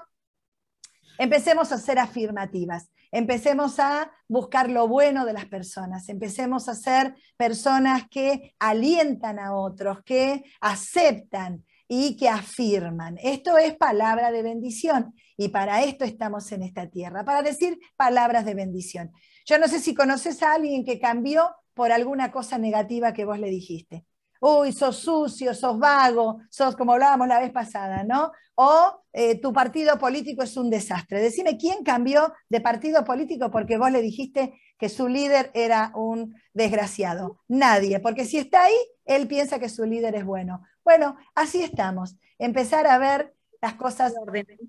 Empecemos 1.24 1.72
a 1.72 1.78
ser 1.78 2.00
afirmativas, 2.00 2.90
empecemos 3.10 3.80
a 3.80 4.12
buscar 4.28 4.70
lo 4.70 4.90
bueno 4.90 5.24
de 5.24 5.32
las 5.32 5.46
personas, 5.46 6.10
empecemos 6.10 6.68
a 6.68 6.76
ser 6.76 7.16
personas 7.38 8.10
que 8.10 8.54
alientan 8.60 9.40
a 9.40 9.56
otros, 9.56 10.04
que 10.04 10.44
aceptan 10.60 11.64
y 11.88 12.18
que 12.18 12.28
afirman. 12.28 13.18
Esto 13.24 13.58
es 13.58 13.74
palabra 13.78 14.34
de 14.34 14.44
bendición 14.44 15.14
y 15.38 15.48
para 15.48 15.84
esto 15.84 16.04
estamos 16.04 16.52
en 16.52 16.62
esta 16.62 16.90
tierra, 16.90 17.24
para 17.24 17.42
decir 17.42 17.80
palabras 17.96 18.44
de 18.44 18.56
bendición. 18.56 19.14
Yo 19.46 19.58
no 19.60 19.70
sé 19.70 19.80
si 19.80 19.96
conoces 19.96 20.44
a 20.44 20.56
alguien 20.56 20.84
que 20.84 21.00
cambió 21.00 21.56
por 21.74 21.94
alguna 21.94 22.34
cosa 22.34 22.58
negativa 22.58 23.14
que 23.14 23.24
vos 23.24 23.40
le 23.40 23.48
dijiste 23.48 24.06
uy, 24.44 24.74
sos 24.74 24.98
sucio, 24.98 25.56
sos 25.56 25.80
vago, 25.80 26.42
sos 26.50 26.76
como 26.76 26.92
hablábamos 26.92 27.30
la 27.30 27.40
vez 27.40 27.52
pasada, 27.52 28.04
¿no? 28.04 28.34
O 28.56 29.04
eh, 29.14 29.40
tu 29.42 29.52
partido 29.52 29.98
político 29.98 30.44
es 30.44 30.58
un 30.58 30.70
desastre. 30.70 31.22
Decime 31.22 31.58
quién 31.58 31.84
cambió 31.84 32.34
de 32.50 32.62
partido 32.62 33.04
político 33.04 33.50
porque 33.50 33.78
vos 33.78 33.92
le 33.92 34.02
dijiste 34.02 34.60
que 34.78 34.90
su 34.90 35.08
líder 35.08 35.52
era 35.54 35.92
un 35.96 36.36
desgraciado. 36.54 37.40
Nadie, 37.48 38.00
porque 38.00 38.26
si 38.26 38.38
está 38.38 38.66
ahí, 38.66 38.76
él 39.06 39.28
piensa 39.28 39.60
que 39.60 39.70
su 39.70 39.86
líder 39.86 40.16
es 40.16 40.26
bueno. 40.26 40.62
Bueno, 40.84 41.18
así 41.36 41.64
estamos. 41.64 42.16
Empezar 42.38 42.88
a 42.88 42.98
ver 42.98 43.34
las 43.62 43.76
cosas 43.76 44.14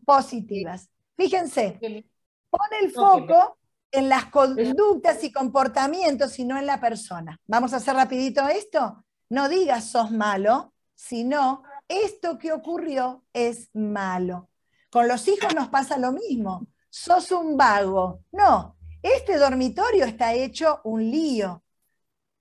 positivas. 0.04 0.88
Fíjense, 1.16 1.78
pone 1.80 2.78
el 2.82 2.92
foco 2.92 3.58
en 3.90 4.08
las 4.08 4.26
conductas 4.26 5.22
y 5.24 5.32
comportamientos 5.32 6.38
y 6.38 6.44
no 6.44 6.58
en 6.58 6.66
la 6.66 6.80
persona. 6.80 7.40
Vamos 7.46 7.72
a 7.72 7.76
hacer 7.76 7.94
rapidito 7.94 8.46
esto. 8.48 9.04
No 9.30 9.48
digas 9.48 9.90
sos 9.90 10.10
malo, 10.10 10.74
sino 10.94 11.62
esto 11.88 12.38
que 12.38 12.52
ocurrió 12.52 13.24
es 13.32 13.70
malo. 13.74 14.50
Con 14.90 15.08
los 15.08 15.26
hijos 15.28 15.54
nos 15.54 15.68
pasa 15.68 15.98
lo 15.98 16.12
mismo. 16.12 16.66
Sos 16.88 17.32
un 17.32 17.56
vago. 17.56 18.22
No, 18.32 18.76
este 19.02 19.36
dormitorio 19.36 20.04
está 20.04 20.32
hecho 20.32 20.80
un 20.84 21.10
lío. 21.10 21.62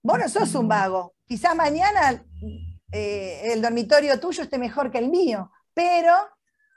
Vos 0.02 0.20
no 0.20 0.30
sos 0.30 0.54
un 0.56 0.68
vago. 0.68 1.16
Quizás 1.26 1.56
mañana 1.56 2.26
eh, 2.92 3.52
el 3.54 3.62
dormitorio 3.62 4.20
tuyo 4.20 4.44
esté 4.44 4.58
mejor 4.58 4.92
que 4.92 5.00
el 5.00 5.10
mío, 5.10 5.52
pero 5.74 6.14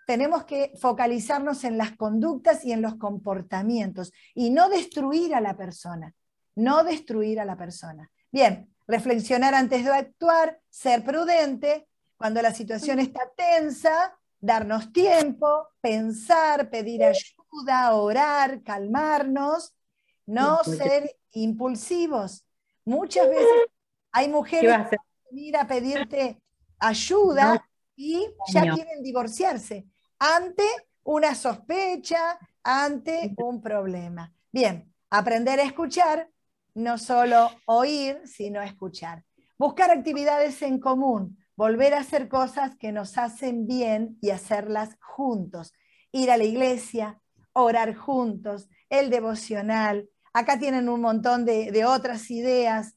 tenemos 0.07 0.45
que 0.45 0.73
focalizarnos 0.81 1.65
en 1.65 1.77
las 1.77 1.97
conductas 1.97 2.65
y 2.65 2.73
en 2.73 2.81
los 2.81 2.95
comportamientos 2.95 4.13
y 4.35 4.51
no 4.51 4.69
destruir 4.69 5.35
a 5.35 5.41
la 5.41 5.57
persona, 5.57 6.15
no 6.55 6.85
destruir 6.85 7.41
a 7.41 7.45
la 7.45 7.57
persona. 7.57 8.11
Bien, 8.31 8.73
reflexionar 8.87 9.55
antes 9.55 9.85
de 9.85 9.93
actuar, 9.93 10.61
ser 10.71 11.05
prudente, 11.05 11.89
cuando 12.17 12.41
la 12.43 12.53
situación 12.53 12.99
está 12.99 13.31
tensa, 13.37 14.17
darnos 14.41 14.93
tiempo, 14.93 15.69
pensar, 15.81 16.71
pedir 16.71 17.05
ayuda, 17.05 17.95
orar, 17.95 18.63
calmarnos, 18.63 19.75
no 20.27 20.63
ser 20.65 21.17
impulsivos. 21.33 22.45
Muchas 22.85 23.29
veces 23.29 23.69
hay 24.13 24.29
mujeres 24.29 24.89
que 24.89 24.97
vienen 25.31 25.61
a 25.61 25.67
pedirte 25.67 26.41
ayuda 26.79 27.69
y 27.97 28.27
ya 28.53 28.75
quieren 28.75 29.03
divorciarse 29.03 29.87
ante 30.19 30.65
una 31.03 31.35
sospecha, 31.35 32.39
ante 32.63 33.35
un 33.39 33.61
problema. 33.61 34.33
Bien, 34.51 34.93
aprender 35.11 35.61
a 35.61 35.65
escuchar, 35.65 36.29
no 36.75 36.99
solo 36.99 37.51
oír, 37.67 38.21
sino 38.27 38.61
escuchar. 38.61 39.25
Buscar 39.59 39.91
actividades 39.91 40.61
en 40.63 40.79
común, 40.79 41.39
volver 41.57 41.95
a 41.95 42.01
hacer 42.01 42.29
cosas 42.29 42.77
que 42.77 42.93
nos 42.93 43.19
hacen 43.19 43.67
bien 43.67 44.19
y 44.21 44.31
hacerlas 44.31 44.97
juntos. 45.01 45.73
Ir 46.13 46.31
a 46.31 46.37
la 46.37 46.45
iglesia, 46.45 47.21
orar 47.53 47.95
juntos, 47.95 48.69
el 48.91 49.11
devocional. 49.11 50.09
Acá 50.33 50.59
tienen 50.59 50.89
un 50.89 51.01
montón 51.01 51.45
de, 51.45 51.85
otras 51.87 52.31
ideas. 52.31 52.97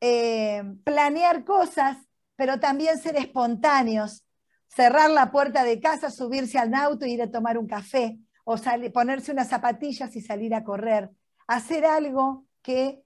Eh, 0.00 0.62
planear 0.82 1.44
cosas, 1.44 1.98
pero 2.36 2.58
también 2.58 2.98
ser 2.98 3.16
espontáneos. 3.16 4.24
Cerrar 4.68 5.10
la 5.10 5.30
puerta 5.30 5.64
de 5.64 5.80
casa, 5.80 6.10
subirse 6.10 6.58
al 6.58 6.72
auto 6.74 7.04
e 7.04 7.10
ir 7.10 7.22
a 7.22 7.30
tomar 7.30 7.58
un 7.58 7.66
café, 7.66 8.18
o 8.44 8.56
ponerse 8.94 9.32
unas 9.32 9.48
zapatillas 9.48 10.14
y 10.16 10.20
salir 10.20 10.54
a 10.54 10.64
correr. 10.64 11.10
Hacer 11.46 11.84
algo 11.84 12.46
que 12.62 13.02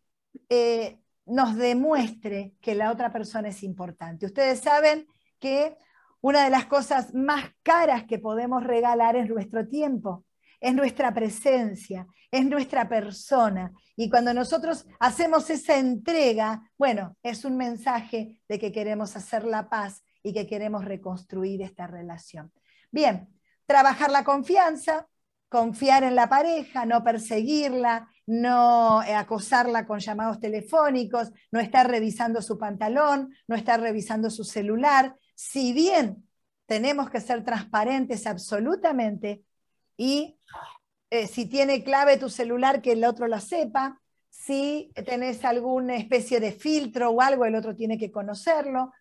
eh, 0.48 1.00
nos 1.26 1.56
demuestre 1.56 2.54
que 2.60 2.74
la 2.74 2.90
otra 2.90 3.12
persona 3.12 3.48
es 3.48 3.62
importante. 3.62 4.26
Ustedes 4.26 4.60
saben 4.60 5.06
que 5.38 5.76
una 6.20 6.44
de 6.44 6.50
las 6.50 6.66
cosas 6.66 7.14
más 7.14 7.50
caras 7.62 8.04
que 8.04 8.18
podemos 8.18 8.64
regalar 8.64 9.16
es 9.16 9.28
nuestro 9.28 9.68
tiempo, 9.68 10.24
es 10.60 10.74
nuestra 10.74 11.12
presencia, 11.12 12.06
es 12.30 12.46
nuestra 12.46 12.88
persona. 12.88 13.72
Y 13.96 14.08
cuando 14.08 14.32
nosotros 14.32 14.86
hacemos 15.00 15.50
esa 15.50 15.76
entrega, 15.76 16.62
bueno, 16.78 17.16
es 17.22 17.44
un 17.44 17.56
mensaje 17.56 18.38
de 18.48 18.58
que 18.58 18.72
queremos 18.72 19.16
hacer 19.16 19.44
la 19.44 19.68
paz 19.68 20.02
y 20.22 20.32
que 20.32 20.46
queremos 20.46 20.84
reconstruir 20.84 21.60
esta 21.62 21.86
relación. 21.86 22.50
Bien, 22.90 23.28
trabajar 23.66 24.10
la 24.10 24.24
confianza, 24.24 25.06
confiar 25.48 26.04
en 26.04 26.14
la 26.14 26.28
pareja, 26.28 26.84
no 26.86 27.04
perseguirla, 27.04 28.08
no 28.26 29.02
eh, 29.02 29.14
acosarla 29.14 29.86
con 29.86 30.00
llamados 30.00 30.40
telefónicos, 30.40 31.30
no 31.52 31.60
estar 31.60 31.88
revisando 31.88 32.42
su 32.42 32.58
pantalón, 32.58 33.34
no 33.46 33.54
estar 33.54 33.80
revisando 33.80 34.30
su 34.30 34.44
celular. 34.44 35.16
Si 35.34 35.72
bien 35.72 36.28
tenemos 36.66 37.10
que 37.10 37.20
ser 37.20 37.44
transparentes 37.44 38.26
absolutamente 38.26 39.42
y 39.96 40.38
eh, 41.10 41.26
si 41.26 41.46
tiene 41.46 41.84
clave 41.84 42.16
tu 42.16 42.28
celular, 42.28 42.82
que 42.82 42.92
el 42.92 43.04
otro 43.04 43.28
la 43.28 43.40
sepa, 43.40 44.00
si 44.28 44.90
tenés 45.06 45.44
alguna 45.44 45.96
especie 45.96 46.40
de 46.40 46.50
filtro 46.50 47.10
o 47.10 47.20
algo, 47.20 47.44
el 47.44 47.54
otro 47.54 47.76
tiene 47.76 47.96
que 47.98 48.10
conocerlo, 48.10 48.92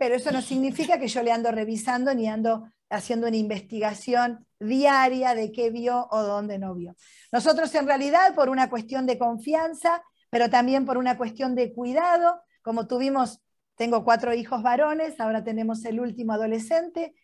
pero 0.00 0.14
eso 0.14 0.32
no 0.32 0.40
significa 0.40 0.98
que 0.98 1.08
yo 1.08 1.22
le 1.22 1.30
ando 1.30 1.52
revisando 1.52 2.14
ni 2.14 2.26
ando 2.26 2.66
haciendo 2.88 3.28
una 3.28 3.36
investigación 3.36 4.46
diaria 4.58 5.34
de 5.34 5.52
qué 5.52 5.68
vio 5.68 6.08
o 6.10 6.22
dónde 6.22 6.58
no 6.58 6.74
vio. 6.74 6.96
Nosotros 7.30 7.74
en 7.74 7.86
realidad, 7.86 8.34
por 8.34 8.48
una 8.48 8.70
cuestión 8.70 9.04
de 9.04 9.18
confianza, 9.18 10.02
pero 10.30 10.48
también 10.48 10.86
por 10.86 10.96
una 10.96 11.18
cuestión 11.18 11.54
de 11.54 11.74
cuidado, 11.74 12.40
como 12.62 12.86
tuvimos, 12.86 13.42
tengo 13.74 14.02
cuatro 14.02 14.32
hijos 14.32 14.62
varones, 14.62 15.20
ahora 15.20 15.44
tenemos 15.44 15.84
el 15.84 16.00
último 16.00 16.32
adolescente, 16.32 17.14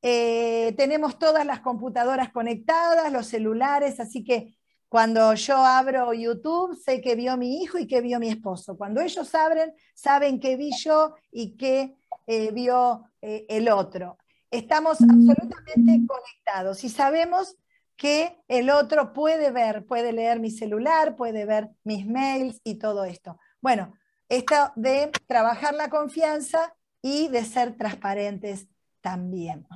eh, 0.00 0.72
tenemos 0.78 1.18
todas 1.18 1.44
las 1.44 1.60
computadoras 1.60 2.32
conectadas, 2.32 3.12
los 3.12 3.26
celulares, 3.26 4.00
así 4.00 4.24
que 4.24 4.56
cuando 4.94 5.34
yo 5.34 5.56
abro 5.56 6.14
YouTube, 6.14 6.74
sé 6.74 7.00
que 7.00 7.16
vio 7.16 7.36
mi 7.36 7.60
hijo 7.60 7.78
y 7.78 7.86
que 7.86 8.00
vio 8.00 8.20
mi 8.20 8.28
esposo. 8.28 8.78
Cuando 8.78 9.00
ellos 9.00 9.34
abren, 9.34 9.74
saben 9.92 10.38
qué 10.38 10.56
vi 10.56 10.70
yo 10.70 11.16
y 11.32 11.56
qué 11.56 11.96
eh, 12.26 12.50
vio 12.52 13.10
eh, 13.20 13.46
el 13.48 13.68
otro 13.68 14.18
estamos 14.54 15.00
absolutamente 15.00 16.06
conectados 16.06 16.84
y 16.84 16.88
sabemos 16.88 17.56
que 17.96 18.40
el 18.48 18.70
otro 18.70 19.12
puede 19.12 19.50
ver, 19.50 19.84
puede 19.84 20.12
leer 20.12 20.40
mi 20.40 20.50
celular, 20.50 21.16
puede 21.16 21.44
ver 21.44 21.70
mis 21.82 22.06
mails 22.06 22.60
y 22.64 22.76
todo 22.76 23.04
esto. 23.04 23.38
Bueno, 23.60 23.94
esto 24.28 24.72
de 24.76 25.10
trabajar 25.26 25.74
la 25.74 25.90
confianza 25.90 26.74
y 27.02 27.28
de 27.28 27.44
ser 27.44 27.76
transparentes 27.76 28.68
también. 29.00 29.66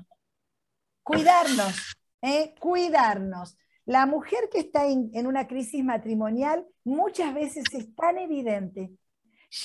Cuidarnos, 1.02 1.96
¿eh? 2.22 2.54
cuidarnos. 2.60 3.56
La 3.84 4.06
mujer 4.06 4.48
que 4.52 4.60
está 4.60 4.86
en 4.86 5.26
una 5.26 5.46
crisis 5.46 5.82
matrimonial 5.82 6.66
muchas 6.84 7.34
veces 7.34 7.64
es 7.72 7.94
tan 7.94 8.18
evidente. 8.18 8.92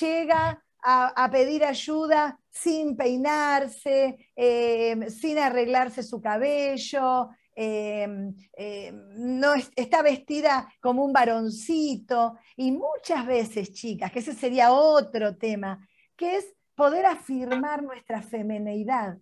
Llega 0.00 0.64
a, 0.84 1.30
pedir 1.30 1.64
ayuda 1.64 2.38
sin 2.50 2.96
peinarse, 2.96 4.30
em, 4.36 5.08
sin 5.10 5.38
arreglarse 5.38 6.02
su 6.02 6.20
cabello, 6.20 7.30
em, 7.56 8.34
em, 8.52 8.94
no 9.40 9.54
está 9.54 10.02
vestida 10.02 10.68
como 10.80 11.04
un 11.04 11.12
varoncito. 11.12 12.36
Y 12.56 12.72
muchas 12.72 13.26
veces, 13.26 13.72
chicas, 13.72 14.12
que 14.12 14.18
ese 14.18 14.34
sería 14.34 14.72
otro 14.72 15.36
tema, 15.36 15.88
que 16.16 16.36
es 16.36 16.54
poder 16.74 17.06
afirmar 17.06 17.82
nuestra 17.82 18.20
femineidad. 18.20 19.16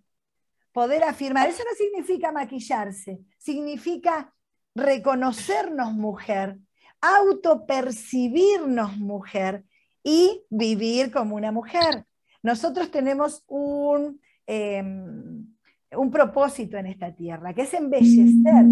Poder 0.73 1.03
afirmar, 1.03 1.47
eso 1.47 1.63
no 1.63 1.75
significa 1.75 2.31
maquillarse, 2.31 3.19
significa 3.37 4.33
reconocernos 4.75 5.93
mujer, 5.93 6.57
autopercibirnos 6.99 8.97
mujer 8.97 9.63
y 10.03 10.43
vivir 10.49 11.11
como 11.11 11.35
una 11.35 11.51
mujer. 11.51 12.05
Nosotros 12.41 12.91
tenemos 12.91 13.43
un, 13.47 14.19
em, 14.45 15.47
un 15.95 16.11
propósito 16.11 16.77
en 16.77 16.87
esta 16.87 17.15
tierra, 17.15 17.53
que 17.53 17.61
es 17.61 17.73
embellecer. 17.73 18.65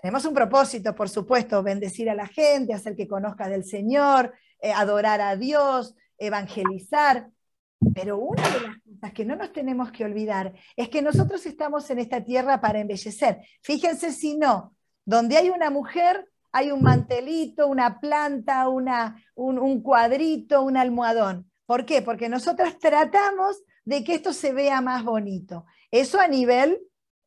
Tenemos 0.00 0.24
un 0.24 0.34
propósito, 0.34 0.94
por 0.94 1.08
supuesto, 1.08 1.62
bendecir 1.62 2.10
a 2.10 2.14
la 2.14 2.26
gente, 2.26 2.74
hacer 2.74 2.96
que 2.96 3.08
conozca 3.08 3.48
del 3.48 3.64
Señor, 3.64 4.34
eh, 4.60 4.72
adorar 4.72 5.20
a 5.20 5.36
Dios, 5.36 5.94
evangelizar. 6.18 7.30
Pero 7.94 8.18
una 8.18 8.42
de 8.42 8.60
las 8.60 8.76
cosas 8.82 9.12
que 9.12 9.24
no 9.24 9.36
nos 9.36 9.52
tenemos 9.52 9.92
que 9.92 10.04
olvidar 10.04 10.54
es 10.76 10.88
que 10.88 11.02
nosotros 11.02 11.44
estamos 11.44 11.88
en 11.90 11.98
esta 11.98 12.24
tierra 12.24 12.60
para 12.60 12.80
embellecer. 12.80 13.40
Fíjense 13.62 14.12
si 14.12 14.36
no, 14.36 14.74
donde 15.04 15.36
hay 15.36 15.50
una 15.50 15.70
mujer, 15.70 16.28
hay 16.54 16.70
un 16.70 16.82
mantelito, 16.82 17.66
una 17.66 17.98
planta, 17.98 18.68
una, 18.68 19.20
un, 19.34 19.82
cuadrito, 19.82 20.62
un 20.62 20.76
almohadón. 20.76 21.50
¿Por 21.66 21.84
qué? 21.84 22.00
Porque 22.00 22.28
nosotras 22.28 22.78
tratamos 22.78 23.60
de 23.84 24.04
que 24.04 24.14
esto 24.14 24.32
se 24.32 24.52
vea 24.52 24.80
más 24.80 25.02
bonito. 25.02 25.66
Eso 25.90 26.20
a 26.20 26.28
nivel 26.28 26.78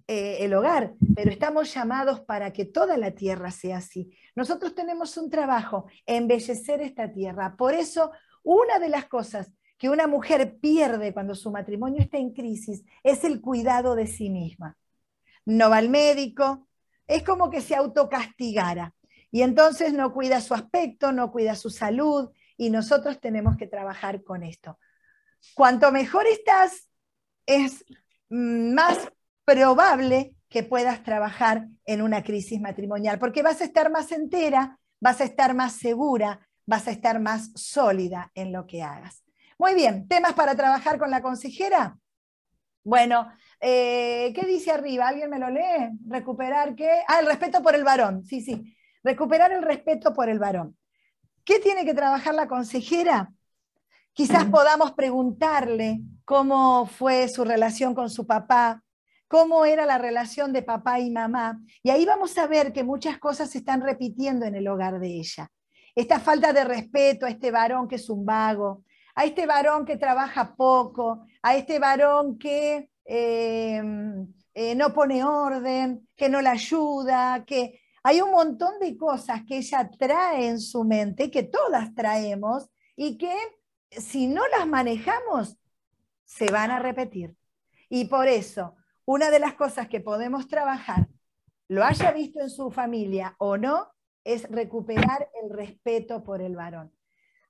eh, 0.08 0.38
el 0.40 0.54
hogar, 0.54 0.94
pero 1.14 1.30
estamos 1.30 1.74
llamados 1.74 2.22
para 2.22 2.54
que 2.54 2.64
toda 2.64 2.96
la 2.96 3.12
tierra 3.12 3.52
sea 3.52 3.80
así. 3.80 4.18
Nosotros 4.34 4.74
tenemos 4.74 5.18
un 5.18 5.30
trabajo, 5.30 5.88
embellecer 6.06 6.80
esta 6.80 7.12
tierra. 7.12 7.58
Por 7.58 7.74
eso, 7.74 8.12
una 8.44 8.80
de 8.80 8.88
las 8.88 9.08
cosas 9.08 9.52
que 9.78 9.90
una 9.90 10.08
mujer 10.08 10.58
pierde 10.62 11.14
cuando 11.14 11.36
su 11.36 11.52
matrimonio 11.52 12.00
está 12.02 12.18
en 12.18 12.34
crisis 12.34 12.86
es 13.04 13.26
el 13.26 13.42
cuidado 13.42 13.94
de 13.96 14.08
sí 14.08 14.30
misma. 14.30 14.78
No 15.44 15.70
va 15.70 15.80
al 15.80 15.90
médico, 15.90 16.70
es 17.08 17.24
como 17.24 17.50
que 17.50 17.60
se 17.60 17.76
autocastigara. 17.76 18.94
Y 19.32 19.42
entonces 19.42 19.94
no 19.94 20.14
cuida 20.14 20.42
su 20.42 20.54
aspecto, 20.54 21.12
no 21.12 21.32
cuida 21.32 21.56
su 21.56 21.70
salud 21.70 22.32
y 22.58 22.70
nosotros 22.70 23.20
tenemos 23.20 23.58
que 23.58 23.68
trabajar 23.68 24.24
con 24.24 24.44
esto. 24.44 24.80
Cuanto 25.54 25.92
mejor 25.92 26.26
estás, 26.28 26.90
es 27.46 27.86
más 28.30 29.12
probable 29.46 30.36
que 30.50 30.64
puedas 30.64 31.04
trabajar 31.04 31.68
en 31.86 32.02
una 32.02 32.24
crisis 32.24 32.60
matrimonial, 32.60 33.20
porque 33.20 33.44
vas 33.44 33.62
a 33.62 33.66
estar 33.66 33.92
más 33.92 34.12
entera, 34.12 34.80
vas 35.00 35.22
a 35.22 35.26
estar 35.26 35.54
más 35.54 35.74
segura, 35.74 36.48
vas 36.66 36.88
a 36.88 36.92
estar 36.92 37.20
más 37.20 37.52
sólida 37.56 38.32
en 38.34 38.52
lo 38.52 38.66
que 38.66 38.84
hagas. 38.84 39.24
Muy 39.58 39.74
bien, 39.74 40.08
temas 40.08 40.34
para 40.34 40.56
trabajar 40.56 41.00
con 41.00 41.10
la 41.10 41.22
consejera. 41.22 41.98
Bueno, 42.84 43.28
eh, 43.60 44.32
¿qué 44.34 44.46
dice 44.46 44.72
arriba? 44.72 45.08
¿Alguien 45.08 45.30
me 45.30 45.40
lo 45.40 45.50
lee? 45.50 45.98
Recuperar 46.08 46.76
qué? 46.76 47.02
Ah, 47.08 47.20
el 47.20 47.26
respeto 47.26 47.62
por 47.62 47.76
el 47.76 47.84
varón. 47.84 48.24
Sí, 48.24 48.42
sí. 48.42 48.77
Recuperar 49.08 49.54
el 49.54 49.62
respeto 49.62 50.14
por 50.14 50.28
el 50.28 50.38
varón. 50.38 50.76
¿Qué 51.46 51.62
tiene 51.62 51.86
que 51.86 51.94
trabajar 51.94 52.36
la 52.36 52.46
consejera? 52.46 53.32
Quizás 54.12 54.44
podamos 54.44 54.92
preguntarle 54.92 56.02
cómo 56.26 56.86
fue 56.88 57.30
su 57.30 57.46
relación 57.46 57.96
con 57.96 58.10
su 58.10 58.28
papá, 58.28 58.84
cómo 59.30 59.64
era 59.64 59.86
la 59.86 59.98
relación 59.98 60.52
de 60.52 60.62
papá 60.62 61.00
y 61.00 61.10
mamá. 61.10 61.58
Y 61.84 61.90
ahí 61.90 62.04
vamos 62.04 62.38
a 62.38 62.48
ver 62.48 62.74
que 62.74 62.84
muchas 62.84 63.18
cosas 63.18 63.50
se 63.50 63.60
están 63.60 63.80
repitiendo 63.80 64.46
en 64.46 64.56
el 64.56 64.68
hogar 64.68 65.00
de 65.00 65.08
ella. 65.08 65.50
Esta 65.96 66.20
falta 66.20 66.52
de 66.52 66.66
respeto 66.66 67.26
a 67.26 67.30
este 67.30 67.50
varón 67.50 67.88
que 67.88 67.96
es 67.96 68.10
un 68.10 68.26
vago, 68.26 68.84
a 69.16 69.24
este 69.24 69.46
varón 69.46 69.86
que 69.86 69.96
trabaja 69.96 70.54
poco, 70.54 71.26
a 71.42 71.56
este 71.56 71.80
varón 71.80 72.38
que 72.38 72.90
eh, 73.06 73.82
eh, 74.54 74.76
no 74.76 74.94
pone 74.94 75.24
orden, 75.24 76.10
que 76.14 76.28
no 76.28 76.42
la 76.42 76.52
ayuda, 76.52 77.46
que 77.46 77.80
hay 78.08 78.22
un 78.22 78.32
montón 78.32 78.80
de 78.80 78.96
cosas 78.96 79.42
que 79.46 79.58
ella 79.58 79.92
trae 80.00 80.48
en 80.48 80.62
su 80.62 80.86
mente, 80.86 81.30
que 81.30 81.44
todas 81.44 81.94
traemos, 81.94 82.70
y 82.96 83.18
que 83.18 83.36
si 83.92 84.28
no 84.28 84.48
las 84.48 84.66
manejamos, 84.66 85.58
se 86.24 86.50
van 86.50 86.72
a 86.72 86.80
repetir. 86.80 87.36
Y 87.90 88.06
por 88.06 88.30
eso, 88.30 88.78
una 89.04 89.30
de 89.30 89.40
las 89.40 89.56
cosas 89.56 89.90
que 89.90 90.00
podemos 90.00 90.48
trabajar, 90.48 91.10
lo 91.68 91.84
haya 91.84 92.14
visto 92.14 92.40
en 92.40 92.50
su 92.50 92.72
familia 92.72 93.36
o 93.40 93.58
no, 93.58 93.92
es 94.24 94.50
recuperar 94.50 95.30
el 95.44 95.50
respeto 95.50 96.24
por 96.24 96.42
el 96.42 96.56
varón. 96.56 96.96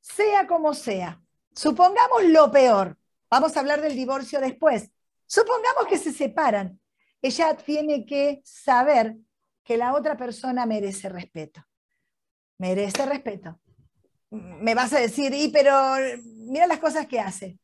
Sea 0.01 0.47
como 0.47 0.73
sea, 0.73 1.21
supongamos 1.53 2.23
lo 2.23 2.49
peor, 2.49 2.97
vamos 3.29 3.55
a 3.55 3.59
hablar 3.59 3.79
del 3.79 3.95
divorcio 3.95 4.41
después, 4.41 4.89
supongamos 5.27 5.85
que 5.87 5.99
se 5.99 6.11
separan, 6.11 6.79
ella 7.21 7.55
tiene 7.55 8.07
que 8.07 8.41
saber 8.43 9.17
que 9.67 9.75
la 9.75 9.93
otra 9.93 10.15
persona 10.15 10.65
merece 10.65 11.09
respeto, 11.09 11.61
merece 12.57 13.05
respeto. 13.05 13.59
Me 14.29 14.73
vas 14.73 14.93
a 14.93 14.99
decir, 14.99 15.33
y 15.33 15.49
pero 15.49 15.73
mira 16.23 16.67
las 16.67 16.79
cosas 16.79 17.05
que 17.05 17.19
hace, 17.19 17.59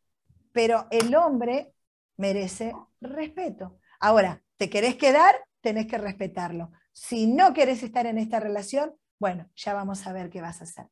pero 0.51 0.85
el 0.91 1.15
hombre 1.15 1.73
merece 2.17 2.73
respeto. 2.99 3.79
Ahora, 4.01 4.43
¿te 4.57 4.69
querés 4.69 4.97
quedar? 4.97 5.33
Tenés 5.61 5.87
que 5.87 5.97
respetarlo. 5.97 6.73
Si 6.91 7.25
no 7.25 7.53
querés 7.53 7.83
estar 7.83 8.05
en 8.05 8.17
esta 8.17 8.41
relación, 8.41 8.93
bueno, 9.17 9.49
ya 9.55 9.73
vamos 9.73 10.05
a 10.05 10.11
ver 10.11 10.29
qué 10.29 10.41
vas 10.41 10.59
a 10.59 10.65
hacer. 10.65 10.87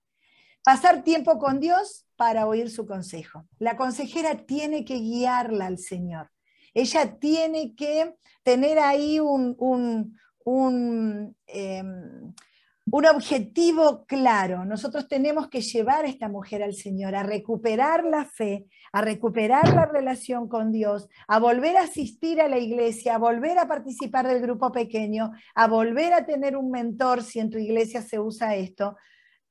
Pasar 0.64 1.04
tiempo 1.04 1.40
con 1.40 1.60
Dios 1.60 2.08
para 2.16 2.48
oír 2.48 2.70
su 2.70 2.86
consejo. 2.86 3.46
La 3.60 3.76
consejera 3.76 4.46
tiene 4.46 4.86
que 4.86 4.96
guiarla 4.96 5.66
al 5.66 5.78
Señor. 5.78 6.32
Ella 6.74 7.20
tiene 7.20 7.76
que 7.76 8.16
tener 8.44 8.80
ahí 8.80 9.20
un, 9.20 9.56
un, 9.60 10.18
em, 10.46 12.34
un 12.92 13.06
objetivo 13.06 14.06
claro. 14.06 14.66
Nosotros 14.66 15.08
tenemos 15.08 15.50
que 15.50 15.62
llevar 15.62 16.06
a 16.06 16.10
esta 16.10 16.28
mujer 16.28 16.64
al 16.64 16.74
Señor, 16.74 17.16
a 17.16 17.24
recuperar 17.24 18.04
la 18.04 18.26
fe, 18.26 18.66
a 18.92 19.02
recuperar 19.02 19.74
la 19.74 19.86
relación 19.86 20.48
con 20.50 20.72
Dios, 20.72 21.08
a 21.28 21.40
volver 21.40 21.78
a 21.78 21.84
asistir 21.84 22.42
a 22.42 22.50
la 22.50 22.58
iglesia, 22.58 23.16
a 23.16 23.20
volver 23.20 23.60
a 23.60 23.68
participar 23.68 24.28
del 24.28 24.42
grupo 24.42 24.72
pequeño, 24.72 25.32
a 25.56 25.68
volver 25.68 26.14
a 26.14 26.26
tener 26.26 26.58
un 26.58 26.72
mentor, 26.72 27.24
si 27.24 27.40
en 27.40 27.50
tu 27.50 27.58
iglesia 27.58 28.02
se 28.02 28.20
usa 28.20 28.56
esto, 28.56 28.98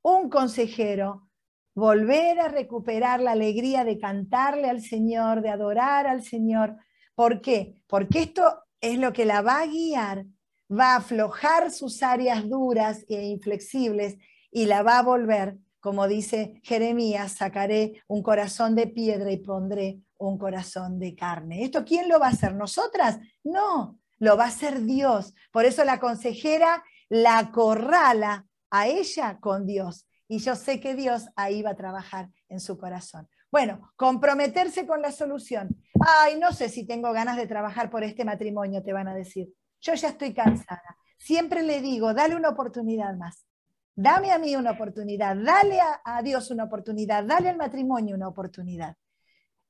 un 0.02 0.28
consejero, 0.28 1.28
volver 1.74 2.40
a 2.40 2.48
recuperar 2.48 3.20
la 3.20 3.32
alegría 3.32 3.84
de 3.84 3.98
cantarle 3.98 4.68
al 4.68 4.82
Señor, 4.82 5.40
de 5.40 5.50
adorar 5.50 6.06
al 6.06 6.22
Señor. 6.22 6.76
¿Por 7.14 7.40
qué? 7.40 7.76
Porque 7.86 8.22
esto 8.22 8.64
es 8.80 8.98
lo 8.98 9.12
que 9.12 9.24
la 9.24 9.40
va 9.40 9.60
a 9.60 9.66
guiar 9.66 10.26
va 10.70 10.92
a 10.92 10.96
aflojar 10.96 11.70
sus 11.70 12.02
áreas 12.02 12.48
duras 12.48 13.04
e 13.08 13.24
inflexibles 13.26 14.16
y 14.50 14.66
la 14.66 14.82
va 14.82 14.98
a 14.98 15.02
volver, 15.02 15.56
como 15.80 16.06
dice 16.06 16.60
Jeremías, 16.62 17.32
sacaré 17.32 18.02
un 18.06 18.22
corazón 18.22 18.74
de 18.74 18.86
piedra 18.86 19.30
y 19.30 19.38
pondré 19.38 20.00
un 20.18 20.38
corazón 20.38 20.98
de 20.98 21.14
carne. 21.14 21.64
¿Esto 21.64 21.84
quién 21.84 22.08
lo 22.08 22.20
va 22.20 22.26
a 22.26 22.30
hacer? 22.30 22.54
¿Nosotras? 22.54 23.18
No, 23.42 23.98
lo 24.18 24.36
va 24.36 24.44
a 24.44 24.48
hacer 24.48 24.82
Dios. 24.82 25.34
Por 25.50 25.64
eso 25.64 25.84
la 25.84 25.98
consejera 25.98 26.84
la 27.08 27.38
acorrala 27.38 28.46
a 28.70 28.86
ella 28.86 29.38
con 29.40 29.66
Dios. 29.66 30.06
Y 30.28 30.38
yo 30.38 30.54
sé 30.54 30.78
que 30.78 30.94
Dios 30.94 31.26
ahí 31.34 31.62
va 31.62 31.70
a 31.70 31.76
trabajar 31.76 32.30
en 32.48 32.60
su 32.60 32.78
corazón. 32.78 33.28
Bueno, 33.50 33.92
comprometerse 33.96 34.86
con 34.86 35.02
la 35.02 35.10
solución. 35.10 35.76
Ay, 36.06 36.38
no 36.38 36.52
sé 36.52 36.68
si 36.68 36.86
tengo 36.86 37.12
ganas 37.12 37.36
de 37.36 37.48
trabajar 37.48 37.90
por 37.90 38.04
este 38.04 38.24
matrimonio, 38.24 38.82
te 38.82 38.92
van 38.92 39.08
a 39.08 39.14
decir. 39.14 39.52
Yo 39.80 39.94
ya 39.94 40.08
estoy 40.08 40.34
cansada. 40.34 40.96
Siempre 41.18 41.62
le 41.62 41.80
digo, 41.80 42.14
dale 42.14 42.36
una 42.36 42.50
oportunidad 42.50 43.14
más. 43.16 43.44
Dame 43.94 44.30
a 44.30 44.38
mí 44.38 44.56
una 44.56 44.70
oportunidad, 44.70 45.36
dale 45.36 45.78
a, 45.80 46.22
Dios 46.22 46.50
una 46.50 46.64
oportunidad, 46.64 47.24
dale 47.24 47.50
al 47.50 47.56
matrimonio 47.56 48.14
una 48.14 48.28
oportunidad. 48.28 48.96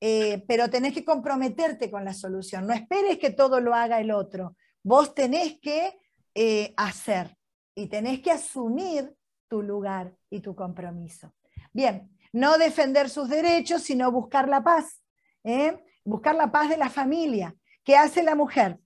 Eh, 0.01 0.44
pero 0.46 0.70
tenés 0.70 0.94
que 0.94 1.05
comprometerte 1.05 1.90
con 1.90 2.05
la 2.05 2.14
solución. 2.14 2.66
No 2.66 2.73
esperes 2.73 3.18
que 3.18 3.31
todo 3.31 3.61
lo 3.61 3.75
haga 3.75 4.01
el 4.01 4.12
otro. 4.12 4.57
Vos 4.83 5.14
tenés 5.14 5.59
que 5.61 5.99
eh, 6.35 6.73
hacer 6.77 7.37
y 7.75 7.88
tenés 7.88 8.20
que 8.20 8.31
asumir 8.31 9.14
tu 9.49 9.62
lugar 9.62 10.14
y 10.31 10.40
tu 10.40 10.55
compromiso. 10.55 11.35
Bien, 11.73 12.16
no 12.33 12.57
defender 12.57 13.11
sus 13.11 13.29
derechos, 13.29 13.83
sino 13.83 14.12
buscar 14.12 14.49
la 14.49 14.62
paz. 14.62 15.03
¿eh? 15.44 15.83
Buscar 16.05 16.35
la 16.35 16.53
paz 16.53 16.68
de 16.68 16.77
la 16.77 16.88
familia. 16.88 17.55
¿Qué 17.85 17.96
hace 17.96 18.23
la 18.23 18.35
mujer? 18.35 18.79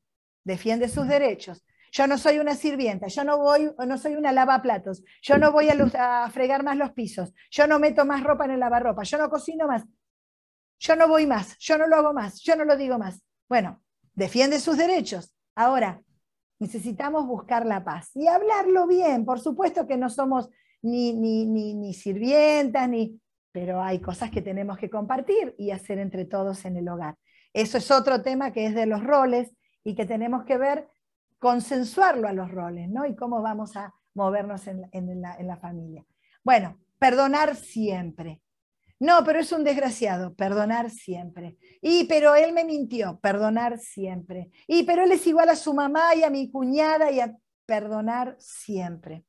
Defiende 0.45 0.89
sus 0.89 1.09
derechos. 1.09 1.65
Yo 1.93 2.07
no 2.07 2.19
soy 2.19 2.39
una 2.39 2.55
sirvienta, 2.55 3.07
yo 3.07 3.23
no 3.23 3.39
voy, 3.39 3.71
no 3.87 3.99
soy 3.99 4.17
una 4.17 4.33
lavaplatos, 4.33 5.05
yo 5.23 5.39
no 5.39 5.53
voy 5.53 5.69
a, 5.69 6.29
fregar 6.31 6.65
más 6.65 6.77
los 6.77 6.91
pisos, 6.91 7.33
yo 7.51 7.69
no 7.69 7.79
meto 7.79 8.05
más 8.05 8.25
ropa 8.25 8.47
en 8.47 8.53
el 8.53 8.61
lavarropa, 8.61 9.05
yo 9.05 9.17
no 9.17 9.31
cocino 9.31 9.69
más, 9.69 9.85
yo 10.81 10.97
no 10.97 11.07
voy 11.07 11.27
más, 11.27 11.57
yo 11.59 11.79
no 11.79 11.87
lo 11.87 11.97
hago 11.97 12.13
más, 12.13 12.41
yo 12.41 12.57
no 12.57 12.65
lo 12.65 12.77
digo 12.77 12.99
más. 12.99 13.23
Bueno, 13.49 13.81
defiende 14.13 14.59
sus 14.59 14.77
derechos. 14.77 15.33
Ahora, 15.55 16.03
necesitamos 16.59 17.27
buscar 17.27 17.65
la 17.65 17.85
paz 17.85 18.11
y 18.15 18.27
hablarlo 18.27 18.89
bien. 18.89 19.25
Por 19.25 19.39
supuesto 19.39 19.87
que 19.87 19.97
no 19.97 20.11
somos 20.11 20.51
ni, 20.83 21.13
ni, 21.13 21.47
ni, 21.47 21.75
ni 21.75 21.95
sirvientas, 21.95 22.89
ni, 22.89 23.21
pero 23.53 23.81
hay 23.81 24.01
cosas 24.01 24.33
que 24.33 24.43
tenemos 24.43 24.79
que 24.79 24.91
compartir 24.91 25.55
y 25.59 25.71
hacer 25.71 26.01
entre 26.01 26.25
todos 26.25 26.65
en 26.65 26.77
el 26.77 26.89
hogar. 26.89 27.15
Eso 27.53 27.79
es 27.79 27.89
otro 27.93 28.21
tema 28.21 28.53
que 28.53 28.67
es 28.67 28.75
de 28.75 28.87
los 28.87 29.05
roles 29.05 29.53
y 29.85 29.95
que 29.95 30.07
tenemos 30.07 30.45
que 30.45 30.57
ver, 30.57 30.89
consensuarlo 31.39 32.27
a 32.27 32.33
los 32.33 32.51
roles, 32.51 32.89
¿no? 32.89 33.07
Y 33.07 33.15
cómo 33.15 33.43
vamos 33.43 33.77
a 33.77 33.95
movernos 34.15 34.67
en, 34.67 35.21
la, 35.21 35.57
familia. 35.59 36.05
Bueno, 36.43 36.79
perdonar 36.99 37.55
siempre. 37.55 38.41
No, 38.99 39.23
pero 39.25 39.41
es 39.41 39.53
un 39.53 39.65
desgraciado, 39.65 40.35
perdonar 40.35 40.91
siempre. 40.91 41.59
Y 41.83 42.05
pero 42.05 42.35
él 42.35 42.53
me 42.53 42.65
mintió, 42.65 43.19
perdonar 43.21 43.79
siempre. 43.79 44.51
Y 44.67 44.85
pero 44.85 45.05
él 45.05 45.13
es 45.13 45.27
igual 45.27 45.51
a 45.51 45.57
su 45.57 45.75
mamá 45.75 46.15
y 46.15 46.23
a 46.23 46.31
mi 46.31 46.51
cuñada 46.51 47.11
y 47.11 47.21
a 47.21 47.37
perdonar 47.67 48.37
siempre. 48.39 49.25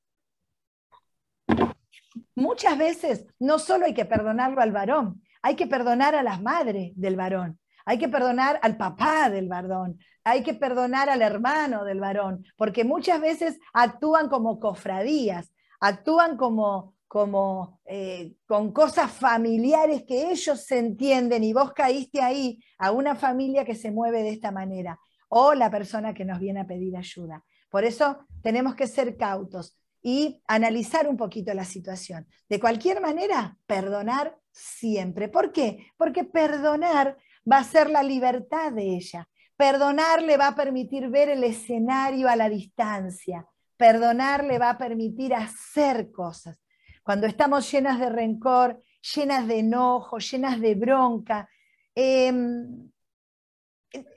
Muchas 2.36 2.78
veces 2.78 3.26
no 3.40 3.60
solo 3.60 3.86
hay 3.86 3.94
que 3.94 4.06
perdonarlo 4.06 4.62
al 4.62 4.72
varón, 4.72 5.22
hay 5.42 5.56
que 5.56 5.68
perdonar 5.68 6.16
a 6.16 6.24
las 6.24 6.42
madres 6.42 6.94
del 6.96 7.16
varón, 7.16 7.60
hay 7.86 7.98
que 7.98 8.10
perdonar 8.10 8.60
al 8.62 8.78
papá 8.78 9.30
del 9.30 9.48
varón, 9.48 10.00
hay 10.24 10.42
que 10.44 10.56
perdonar 10.56 11.10
al 11.10 11.22
hermano 11.22 11.86
del 11.86 12.00
varón, 12.00 12.44
porque 12.58 12.84
muchas 12.84 13.22
veces 13.22 13.60
actúan 13.74 14.28
como 14.28 14.60
cofradías, 14.60 15.54
actúan 15.80 16.36
como, 16.36 16.96
como 17.08 17.80
eh, 17.86 18.36
con 18.48 18.72
cosas 18.72 19.12
familiares 19.12 20.04
que 20.08 20.32
ellos 20.32 20.66
se 20.66 20.80
entienden 20.80 21.44
y 21.44 21.54
vos 21.54 21.74
caíste 21.74 22.22
ahí 22.22 22.60
a 22.80 22.92
una 22.92 23.16
familia 23.16 23.64
que 23.64 23.76
se 23.76 23.92
mueve 23.92 24.24
de 24.24 24.32
esta 24.32 24.52
manera, 24.52 25.00
o 25.30 25.54
la 25.54 25.70
persona 25.70 26.14
que 26.14 26.26
nos 26.26 26.40
viene 26.40 26.62
a 26.62 26.68
pedir 26.68 26.98
ayuda. 26.98 27.44
Por 27.70 27.84
eso 27.84 28.26
tenemos 28.42 28.76
que 28.76 28.88
ser 28.88 29.18
cautos 29.18 29.78
y 30.02 30.42
analizar 30.48 31.08
un 31.08 31.18
poquito 31.18 31.54
la 31.54 31.66
situación. 31.66 32.28
De 32.48 32.60
cualquier 32.60 33.02
manera, 33.02 33.58
perdonar 33.66 34.38
siempre. 34.52 35.30
¿Por 35.30 35.52
qué? 35.52 35.88
Porque 35.98 36.24
perdonar 36.24 37.18
va 37.50 37.60
a 37.60 37.64
ser 37.64 37.90
la 37.90 38.04
libertad 38.04 38.72
de 38.72 38.96
ella. 38.96 39.28
Perdonar 39.56 40.22
le 40.22 40.38
va 40.38 40.48
a 40.48 40.56
permitir 40.56 41.10
ver 41.10 41.30
el 41.30 41.44
escenario 41.44 42.28
a 42.28 42.36
la 42.36 42.50
distancia. 42.50 43.48
Perdonar 43.78 44.44
le 44.44 44.60
va 44.60 44.72
a 44.72 44.78
permitir 44.78 45.34
hacer 45.34 46.12
cosas. 46.12 46.60
Cuando 47.04 47.28
estamos 47.28 47.72
llenas 47.72 48.00
de 48.00 48.10
rencor, 48.10 48.82
llenas 49.16 49.48
de 49.48 49.60
enojo, 49.60 50.18
llenas 50.18 50.60
de 50.60 50.76
bronca, 50.76 51.48
em, 51.94 52.90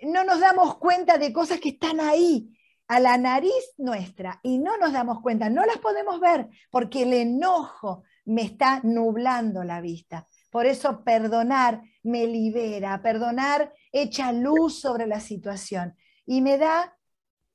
no 0.03 0.25
nos 0.25 0.41
damos 0.41 0.79
cuenta 0.79 1.19
de 1.19 1.33
cosas 1.33 1.61
que 1.61 1.71
están 1.71 2.01
ahí, 2.01 2.55
a 2.89 3.01
la 3.01 3.19
nariz 3.19 3.75
nuestra, 3.77 4.41
y 4.43 4.59
no 4.59 4.79
nos 4.79 4.95
damos 4.95 5.21
cuenta, 5.21 5.51
no 5.51 5.65
las 5.67 5.77
podemos 5.77 6.21
ver, 6.21 6.49
porque 6.71 7.03
el 7.03 7.13
enojo 7.13 8.03
me 8.25 8.43
está 8.43 8.81
nublando 8.83 9.63
la 9.63 9.83
vista. 9.83 10.27
Por 10.51 10.67
eso 10.67 11.05
perdonar 11.05 11.83
me 12.03 12.27
libera, 12.27 13.03
perdonar 13.03 13.73
echa 13.93 14.33
luz 14.33 14.81
sobre 14.81 15.07
la 15.07 15.21
situación 15.21 15.95
y 16.27 16.41
me 16.41 16.59
da 16.59 16.97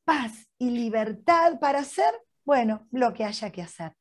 paz 0.04 0.48
y 0.58 0.70
libertad 0.70 1.60
para 1.60 1.80
hacer, 1.80 2.14
bueno, 2.46 2.88
lo 2.92 3.14
que 3.14 3.24
haya 3.24 3.52
que 3.52 3.62
hacer. 3.62 3.96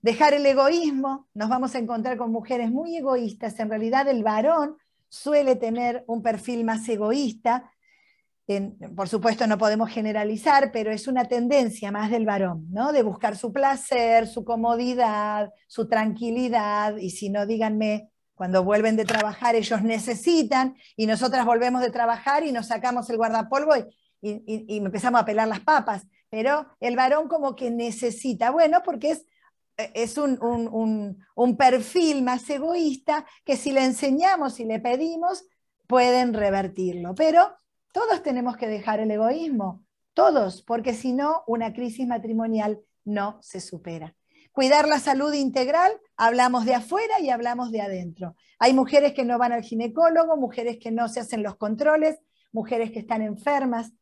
Dejar 0.00 0.34
el 0.34 0.46
egoísmo, 0.46 1.28
nos 1.34 1.48
vamos 1.48 1.74
a 1.74 1.78
encontrar 1.78 2.16
con 2.16 2.30
mujeres 2.30 2.70
muy 2.70 2.96
egoístas, 2.96 3.58
en 3.58 3.68
realidad 3.68 4.08
el 4.08 4.22
varón 4.22 4.76
suele 5.08 5.56
tener 5.56 6.04
un 6.06 6.22
perfil 6.22 6.64
más 6.64 6.88
egoísta, 6.88 7.72
por 8.96 9.08
supuesto 9.08 9.46
no 9.46 9.58
podemos 9.58 9.90
generalizar, 9.90 10.72
pero 10.72 10.90
es 10.90 11.06
una 11.06 11.26
tendencia 11.26 11.92
más 11.92 12.10
del 12.10 12.24
varón, 12.24 12.66
¿no? 12.70 12.92
De 12.92 13.02
buscar 13.02 13.36
su 13.36 13.52
placer, 13.52 14.26
su 14.26 14.42
comodidad, 14.42 15.52
su 15.66 15.86
tranquilidad, 15.86 16.96
y 16.96 17.10
si 17.10 17.28
no, 17.28 17.44
díganme, 17.44 18.10
cuando 18.38 18.64
vuelven 18.64 18.96
de 18.96 19.04
trabajar 19.04 19.54
ellos 19.54 19.82
necesitan, 19.82 20.76
y 20.96 21.06
nosotras 21.06 21.44
volvemos 21.44 21.82
de 21.82 21.90
trabajar 21.90 22.44
y 22.44 22.52
nos 22.52 22.68
sacamos 22.68 23.10
el 23.10 23.18
guardapolvo 23.18 23.76
y, 23.76 23.84
y 24.22 24.78
empezamos 24.78 25.20
a 25.20 25.24
pelar 25.26 25.48
las 25.48 25.60
papas, 25.60 26.06
pero 26.30 26.66
el 26.80 26.96
varón 26.96 27.28
como 27.28 27.54
que 27.54 27.70
necesita, 27.70 28.50
bueno, 28.50 28.82
porque 28.82 29.10
es 29.10 29.26
es 29.94 30.18
un, 30.18 30.42
un, 30.42 31.24
un, 31.34 31.56
perfil 31.56 32.22
más 32.22 32.48
egoísta 32.50 33.24
que 33.44 33.56
si 33.56 33.70
le 33.70 33.84
enseñamos 33.84 34.58
y 34.58 34.64
le 34.64 34.80
pedimos, 34.80 35.44
pueden 35.86 36.34
revertirlo. 36.34 37.14
Pero 37.14 37.54
todos 37.92 38.22
tenemos 38.22 38.56
que 38.56 38.66
dejar 38.66 39.00
el 39.00 39.10
egoísmo, 39.10 39.84
todos, 40.14 40.62
porque 40.62 40.94
si 40.94 41.12
no, 41.12 41.44
una 41.46 41.72
crisis 41.72 42.06
matrimonial 42.06 42.80
no 43.04 43.38
se 43.40 43.60
supera. 43.60 44.14
Cuidar 44.58 44.88
la 44.88 44.98
salud 44.98 45.32
integral, 45.34 45.92
hablamos 46.16 46.64
de 46.64 46.74
afuera 46.74 47.20
y 47.20 47.30
hablamos 47.30 47.70
de 47.70 47.80
adentro. 47.80 48.34
Hay 48.58 48.74
mujeres 48.74 49.12
que 49.12 49.24
no 49.24 49.38
van 49.38 49.52
al 49.52 49.62
ginecólogo, 49.62 50.36
mujeres 50.36 50.78
que 50.80 50.90
no 50.90 51.08
se 51.08 51.20
hacen 51.20 51.44
los 51.44 51.54
controles, 51.54 52.18
mujeres 52.50 52.90
que 52.90 52.98
están 52.98 53.22
enfermas 53.22 53.92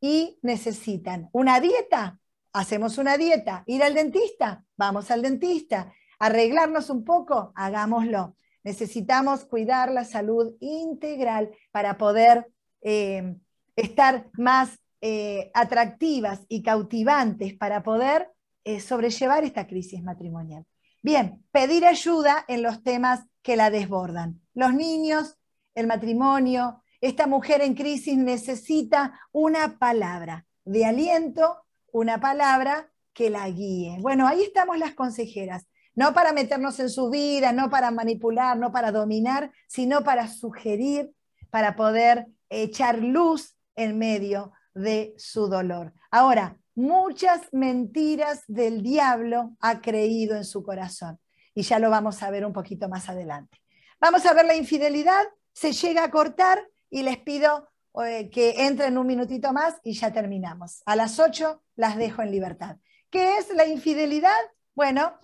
y 0.00 0.38
necesitan 0.40 1.28
una 1.34 1.60
dieta. 1.60 2.18
Hacemos 2.54 2.96
una 2.96 3.18
dieta. 3.18 3.64
Ir 3.66 3.82
al 3.82 3.92
dentista, 3.92 4.64
vamos 4.78 5.10
al 5.10 5.20
dentista. 5.20 5.92
Arreglarnos 6.18 6.88
un 6.88 7.04
poco, 7.04 7.52
hagámoslo. 7.54 8.34
Necesitamos 8.64 9.44
cuidar 9.44 9.92
la 9.92 10.06
salud 10.06 10.54
integral 10.60 11.50
para 11.70 11.98
poder 11.98 12.50
eh, 12.80 13.36
estar 13.76 14.30
más 14.38 14.70
eh, 15.02 15.50
atractivas 15.52 16.46
y 16.48 16.62
cautivantes 16.62 17.52
para 17.52 17.82
poder 17.82 18.30
eh, 18.64 18.80
sobrellevar 18.80 19.44
esta 19.44 19.66
crisis 19.66 20.02
matrimonial. 20.02 20.64
Bien, 21.02 21.44
pedir 21.50 21.84
ayuda 21.86 22.44
en 22.48 22.62
los 22.62 22.82
temas 22.82 23.24
que 23.42 23.56
la 23.56 23.70
desbordan. 23.70 24.40
Los 24.54 24.72
niños, 24.74 25.36
el 25.74 25.86
matrimonio, 25.86 26.82
esta 27.00 27.26
mujer 27.26 27.60
en 27.62 27.74
crisis 27.74 28.16
necesita 28.16 29.20
una 29.32 29.78
palabra 29.78 30.46
de 30.64 30.84
aliento, 30.84 31.64
una 31.90 32.20
palabra 32.20 32.92
que 33.12 33.30
la 33.30 33.48
guíe. 33.50 33.98
Bueno, 34.00 34.28
ahí 34.28 34.42
estamos 34.42 34.78
las 34.78 34.94
consejeras, 34.94 35.66
no 35.94 36.14
para 36.14 36.32
meternos 36.32 36.78
en 36.78 36.88
su 36.88 37.10
vida, 37.10 37.52
no 37.52 37.68
para 37.68 37.90
manipular, 37.90 38.56
no 38.56 38.70
para 38.70 38.92
dominar, 38.92 39.50
sino 39.66 40.04
para 40.04 40.28
sugerir, 40.28 41.12
para 41.50 41.74
poder 41.74 42.28
echar 42.48 42.98
luz 42.98 43.56
en 43.74 43.98
medio 43.98 44.52
de 44.74 45.14
su 45.18 45.48
dolor. 45.48 45.92
Ahora, 46.10 46.56
muchas 46.74 47.42
mentiras 47.52 48.44
del 48.46 48.82
diablo 48.82 49.56
ha 49.60 49.80
creído 49.80 50.36
en 50.36 50.44
su 50.44 50.62
corazón 50.62 51.18
y 51.54 51.62
ya 51.62 51.78
lo 51.78 51.90
vamos 51.90 52.22
a 52.22 52.30
ver 52.30 52.46
un 52.46 52.52
poquito 52.52 52.88
más 52.88 53.08
adelante. 53.08 53.58
Vamos 54.00 54.24
a 54.26 54.34
ver 54.34 54.46
la 54.46 54.56
infidelidad, 54.56 55.22
se 55.52 55.72
llega 55.72 56.04
a 56.04 56.10
cortar 56.10 56.66
y 56.90 57.02
les 57.02 57.18
pido 57.18 57.68
eh, 58.04 58.30
que 58.30 58.66
entren 58.66 58.96
un 58.96 59.06
minutito 59.06 59.52
más 59.52 59.74
y 59.84 59.92
ya 59.92 60.12
terminamos. 60.12 60.82
A 60.86 60.96
las 60.96 61.18
8 61.18 61.62
las 61.76 61.96
dejo 61.96 62.22
en 62.22 62.30
libertad. 62.30 62.78
¿Qué 63.10 63.36
es 63.36 63.54
la 63.54 63.66
infidelidad? 63.66 64.40
Bueno, 64.74 65.14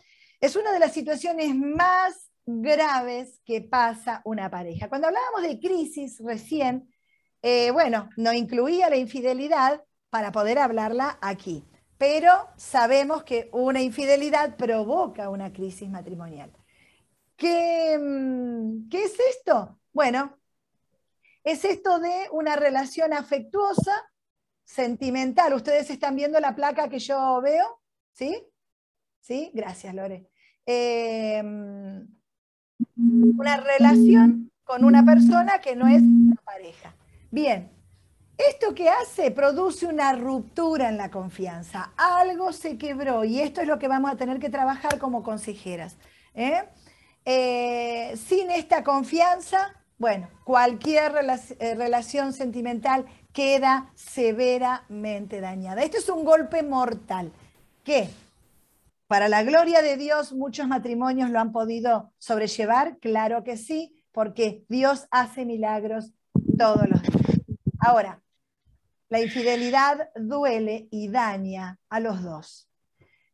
es 0.41 0.55
una 0.55 0.73
de 0.73 0.79
las 0.79 0.93
situaciones 0.93 1.55
más 1.55 2.31
graves 2.45 3.41
que 3.45 3.63
pasa 3.63 4.21
una 4.25 4.51
pareja. 4.51 4.89
Cuando 4.89 5.09
hablábamos 5.09 5.43
de 5.43 5.59
crisis 5.59 6.21
recién, 6.23 6.93
eh, 7.43 7.71
bueno, 7.71 8.11
no 8.17 8.33
incluía 8.33 8.91
la 8.91 8.97
infidelidad 8.97 9.83
para 10.11 10.33
poder 10.33 10.59
hablarla 10.59 11.19
aquí, 11.21 11.65
pero 11.99 12.49
sabemos 12.57 13.25
que 13.25 13.49
una 13.53 13.83
infidelidad 13.83 14.57
provoca 14.57 15.31
una 15.31 15.53
crisis 15.53 15.89
matrimonial. 15.89 16.53
¿Qué, 17.37 17.99
mm, 17.99 18.89
¿Qué, 18.89 19.05
es 19.05 19.17
esto? 19.31 19.79
Bueno, 19.93 20.39
es 21.45 21.65
esto 21.65 21.99
de 21.99 22.29
una 22.33 22.57
relación 22.57 23.13
afectuosa, 23.13 23.93
sentimental. 24.65 25.55
Ustedes 25.55 25.91
están 25.91 26.17
viendo 26.17 26.41
la 26.41 26.55
placa 26.55 26.89
que 26.89 26.99
yo 26.99 27.41
veo, 27.41 27.81
¿sí? 28.13 28.45
¿Sí? 29.21 29.51
Gracias, 29.55 29.95
Lore. 29.95 30.29
Eh, 30.67 31.43
una 32.97 33.57
relación 33.57 34.53
con 34.65 34.85
una 34.85 35.05
persona 35.05 35.61
que 35.61 35.75
no 35.75 35.87
es 35.89 36.03
una 36.03 36.37
pareja. 36.45 36.95
Bien, 37.31 37.71
esto 38.39 38.75
que 38.75 38.89
hace 38.89 39.33
produce 39.33 39.87
una 39.87 40.13
ruptura 40.13 40.89
en 40.89 40.97
la 40.97 41.11
confianza. 41.11 41.93
Algo 41.97 42.53
se 42.53 42.79
quebró 42.79 43.25
y 43.25 43.41
esto 43.41 43.61
es 43.61 43.67
lo 43.67 43.79
que 43.79 43.89
vamos 43.89 44.13
a 44.13 44.17
tener 44.17 44.39
que 44.39 44.49
trabajar 44.49 44.99
como 44.99 45.23
consejeras. 45.25 45.97
¿eh? 46.35 46.63
Eh, 47.25 48.17
sin 48.17 48.51
esta 48.51 48.85
confianza, 48.85 49.75
bueno, 49.99 50.29
cualquier 50.45 51.13
eh, 51.59 51.75
relación 51.75 52.33
sentimental 52.33 53.07
queda 53.33 53.91
severamente 53.95 55.41
dañada. 55.41 55.83
Esto 55.83 55.99
es 55.99 56.09
un 56.09 56.25
golpe 56.25 56.63
mortal 56.63 57.33
que, 57.85 58.09
para 59.09 59.29
la 59.29 59.43
gloria 59.43 59.83
de 59.83 59.97
Dios, 59.97 60.33
muchos 60.33 60.69
matrimonios 60.69 61.31
lo 61.31 61.41
han 61.41 61.51
podido 61.51 62.13
sobrellevar, 62.19 62.99
claro 62.99 63.43
que 63.43 63.57
sí, 63.57 64.05
porque 64.13 64.65
Dios 64.69 65.09
hace 65.11 65.45
milagros 65.45 66.13
todos 66.57 66.89
los 66.89 67.03
días. 67.03 67.19
Ahora, 67.81 68.21
la 69.09 69.21
infidelidad 69.21 70.11
duele 70.15 70.89
y 70.91 71.09
daña 71.09 71.79
a 71.89 72.01
los 72.01 72.23
dos. 72.23 72.69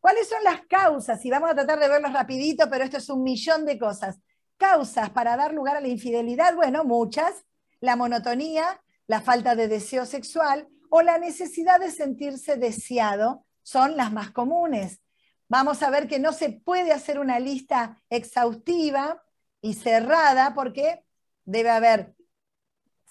¿Cuáles 0.00 0.28
son 0.28 0.44
las 0.44 0.66
causas? 0.66 1.24
Y 1.24 1.30
vamos 1.30 1.50
a 1.50 1.54
tratar 1.54 1.78
de 1.78 1.88
verlos 1.88 2.12
rapidito, 2.12 2.68
pero 2.68 2.84
esto 2.84 2.98
es 2.98 3.08
un 3.08 3.22
millón 3.22 3.64
de 3.64 3.78
cosas. 3.78 4.18
Causas 4.56 5.10
para 5.10 5.36
dar 5.36 5.52
lugar 5.52 5.76
a 5.76 5.80
la 5.80 5.88
infidelidad, 5.88 6.54
bueno, 6.54 6.84
muchas. 6.84 7.44
La 7.80 7.96
monotonía, 7.96 8.82
la 9.06 9.20
falta 9.20 9.54
de 9.56 9.68
deseo 9.68 10.06
sexual 10.06 10.68
o 10.90 11.02
la 11.02 11.18
necesidad 11.18 11.80
de 11.80 11.90
sentirse 11.90 12.56
deseado 12.56 13.46
son 13.62 13.96
las 13.96 14.12
más 14.12 14.30
comunes. 14.30 15.00
Vamos 15.48 15.82
a 15.82 15.90
ver 15.90 16.06
que 16.06 16.18
no 16.18 16.32
se 16.32 16.50
puede 16.50 16.92
hacer 16.92 17.18
una 17.18 17.40
lista 17.40 18.02
exhaustiva 18.10 19.22
y 19.60 19.74
cerrada 19.74 20.54
porque 20.54 21.04
debe 21.44 21.70
haber 21.70 22.13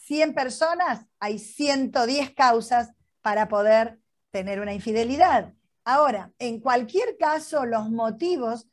100 0.05 0.33
personas, 0.33 1.05
hay 1.19 1.39
110 1.39 2.33
causas 2.33 2.91
para 3.21 3.47
poder 3.47 3.99
tener 4.31 4.59
una 4.59 4.73
infidelidad. 4.73 5.53
Ahora, 5.85 6.31
en 6.39 6.59
cualquier 6.59 7.17
caso, 7.17 7.65
los 7.65 7.89
motivos 7.89 8.67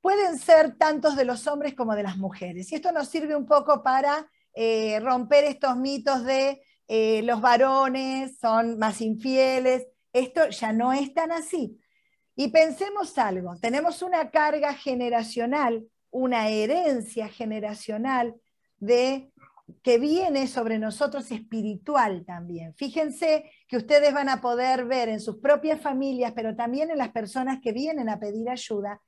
pueden 0.00 0.38
ser 0.38 0.76
tantos 0.76 1.16
de 1.16 1.24
los 1.24 1.46
hombres 1.46 1.74
como 1.74 1.94
de 1.94 2.02
las 2.02 2.18
mujeres. 2.18 2.70
Y 2.70 2.74
esto 2.74 2.92
nos 2.92 3.08
sirve 3.08 3.34
un 3.34 3.46
poco 3.46 3.82
para 3.82 4.28
eh, 4.54 5.00
romper 5.00 5.44
estos 5.44 5.76
mitos 5.76 6.24
de 6.24 6.62
eh, 6.88 7.22
los 7.22 7.40
varones 7.40 8.38
son 8.38 8.78
más 8.78 9.00
infieles. 9.00 9.86
Esto 10.12 10.48
ya 10.50 10.72
no 10.72 10.92
es 10.92 11.14
tan 11.14 11.32
así. 11.32 11.78
Y 12.34 12.48
pensemos 12.48 13.16
algo, 13.18 13.56
tenemos 13.56 14.02
una 14.02 14.30
carga 14.30 14.74
generacional, 14.74 15.86
una 16.10 16.48
herencia 16.48 17.28
generacional 17.28 18.34
de 18.78 19.31
que 19.82 19.98
viene 19.98 20.46
sobre 20.46 20.78
nosotros 20.78 21.30
espiritual 21.30 22.24
también. 22.24 22.74
Fíjense 22.74 23.50
que 23.68 23.76
ustedes 23.76 24.12
van 24.12 24.28
a 24.28 24.40
poder 24.40 24.84
ver 24.84 25.08
en 25.08 25.20
sus 25.20 25.38
propias 25.38 25.80
familias, 25.80 26.32
pero 26.34 26.54
también 26.56 26.90
en 26.90 26.98
las 26.98 27.10
personas 27.10 27.60
que 27.62 27.72
vienen 27.72 28.08
a 28.08 28.18
pedir 28.18 28.48
ayuda, 28.48 29.00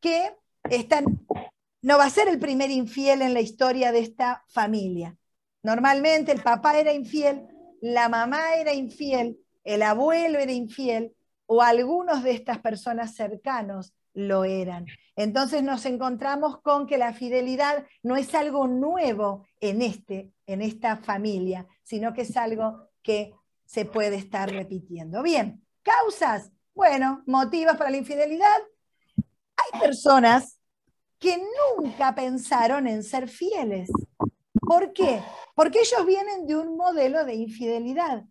que 0.00 0.36
están, 0.70 1.04
no 1.82 1.98
va 1.98 2.04
a 2.04 2.10
ser 2.10 2.28
el 2.28 2.38
primer 2.38 2.70
infiel 2.70 3.22
en 3.22 3.34
la 3.34 3.40
historia 3.40 3.92
de 3.92 4.00
esta 4.00 4.44
familia. 4.48 5.16
Normalmente 5.62 6.32
el 6.32 6.42
papá 6.42 6.78
era 6.78 6.92
infiel, 6.92 7.46
la 7.80 8.08
mamá 8.08 8.54
era 8.56 8.72
infiel, 8.72 9.38
el 9.64 9.82
abuelo 9.82 10.38
era 10.38 10.52
infiel 10.52 11.14
o 11.46 11.62
algunos 11.62 12.22
de 12.22 12.32
estas 12.32 12.58
personas 12.58 13.14
cercanos 13.14 13.94
lo 14.18 14.44
eran. 14.44 14.86
Entonces 15.14 15.62
nos 15.62 15.86
encontramos 15.86 16.60
con 16.60 16.88
que 16.88 16.98
la 16.98 17.12
fidelidad 17.12 17.86
no 18.02 18.16
es 18.16 18.34
algo 18.34 18.66
nuevo 18.66 19.46
en, 19.60 19.80
este, 19.80 20.32
en 20.44 20.60
esta 20.60 20.96
familia, 20.96 21.66
sino 21.84 22.12
que 22.12 22.22
es 22.22 22.36
algo 22.36 22.88
que 23.00 23.32
se 23.64 23.84
puede 23.84 24.16
estar 24.16 24.50
repitiendo. 24.50 25.22
Bien, 25.22 25.64
causas. 25.82 26.50
Bueno, 26.74 27.22
motivos 27.26 27.76
para 27.76 27.90
la 27.90 27.96
infidelidad. 27.96 28.58
Hay 29.56 29.80
personas 29.80 30.58
que 31.20 31.40
nunca 31.76 32.12
pensaron 32.14 32.88
en 32.88 33.04
ser 33.04 33.28
fieles. 33.28 33.88
¿Por 34.60 34.92
qué? 34.92 35.22
Porque 35.54 35.80
ellos 35.80 36.04
vienen 36.04 36.44
de 36.46 36.56
un 36.56 36.76
modelo 36.76 37.24
de 37.24 37.34
infidelidad. 37.34 38.24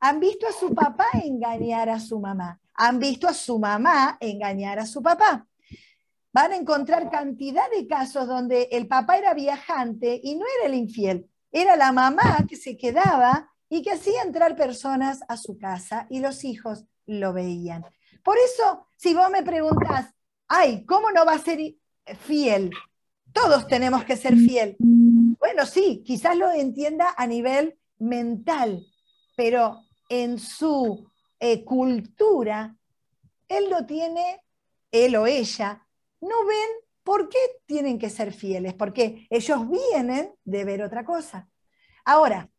Han 0.00 0.18
visto 0.18 0.48
a 0.48 0.52
su 0.52 0.74
papá 0.74 1.06
engañar 1.22 1.88
a 1.88 2.00
su 2.00 2.18
mamá 2.18 2.60
han 2.78 3.00
visto 3.00 3.28
a 3.28 3.34
su 3.34 3.58
mamá 3.58 4.16
engañar 4.20 4.78
a 4.78 4.86
su 4.86 5.02
papá. 5.02 5.46
Van 6.32 6.52
a 6.52 6.56
encontrar 6.56 7.10
cantidad 7.10 7.68
de 7.76 7.88
casos 7.88 8.28
donde 8.28 8.68
el 8.70 8.86
papá 8.86 9.18
era 9.18 9.34
viajante 9.34 10.20
y 10.22 10.36
no 10.36 10.44
era 10.58 10.68
el 10.68 10.74
infiel, 10.78 11.28
era 11.50 11.74
la 11.76 11.90
mamá 11.90 12.46
que 12.48 12.54
se 12.54 12.76
quedaba 12.76 13.50
y 13.68 13.82
que 13.82 13.90
hacía 13.90 14.22
entrar 14.22 14.54
personas 14.54 15.20
a 15.28 15.36
su 15.36 15.58
casa 15.58 16.06
y 16.08 16.20
los 16.20 16.44
hijos 16.44 16.84
lo 17.06 17.32
veían. 17.32 17.84
Por 18.22 18.36
eso, 18.38 18.86
si 18.96 19.12
vos 19.12 19.28
me 19.28 19.42
preguntás, 19.42 20.14
ay, 20.46 20.84
¿cómo 20.86 21.10
no 21.10 21.24
va 21.24 21.32
a 21.32 21.38
ser 21.38 21.58
fiel? 22.20 22.70
Todos 23.32 23.66
tenemos 23.66 24.04
que 24.04 24.16
ser 24.16 24.36
fiel. 24.36 24.76
Bueno, 24.78 25.66
sí, 25.66 26.04
quizás 26.06 26.36
lo 26.36 26.52
entienda 26.52 27.12
a 27.16 27.26
nivel 27.26 27.76
mental, 27.98 28.86
pero 29.36 29.82
en 30.08 30.38
su 30.38 31.08
eh, 31.40 31.64
cultura, 31.64 32.76
él 33.48 33.70
lo 33.70 33.86
tiene, 33.86 34.42
él 34.90 35.16
o 35.16 35.26
ella, 35.26 35.86
no 36.20 36.46
ven 36.46 36.68
por 37.02 37.28
qué 37.28 37.38
tienen 37.66 37.98
que 37.98 38.10
ser 38.10 38.32
fieles, 38.32 38.74
porque 38.74 39.26
ellos 39.30 39.68
vienen 39.68 40.34
de 40.44 40.64
ver 40.64 40.82
otra 40.82 41.04
cosa. 41.04 41.48
Ahora, 42.04 42.50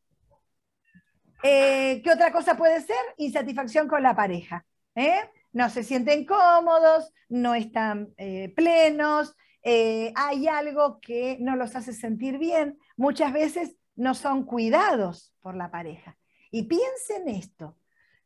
eh, 1.43 2.01
¿qué 2.03 2.11
otra 2.11 2.31
cosa 2.31 2.57
puede 2.57 2.81
ser? 2.81 2.97
Insatisfacción 3.17 3.87
con 3.87 4.01
la 4.01 4.15
pareja. 4.15 4.65
¿eh? 4.95 5.19
No 5.53 5.69
se 5.69 5.83
sienten 5.83 6.25
cómodos, 6.25 7.13
no 7.29 7.55
están 7.55 8.13
plenos, 8.55 9.35
hay 9.63 10.47
algo 10.47 10.99
que 10.99 11.37
no 11.39 11.55
los 11.55 11.75
hace 11.75 11.93
sentir 11.93 12.37
bien. 12.37 12.79
Muchas 12.97 13.33
veces 13.33 13.75
no 13.95 14.15
son 14.15 14.45
cuidados 14.45 15.33
por 15.41 15.55
la 15.55 15.69
pareja. 15.69 16.17
Y 16.51 16.63
piensen 16.63 17.27
esto, 17.27 17.77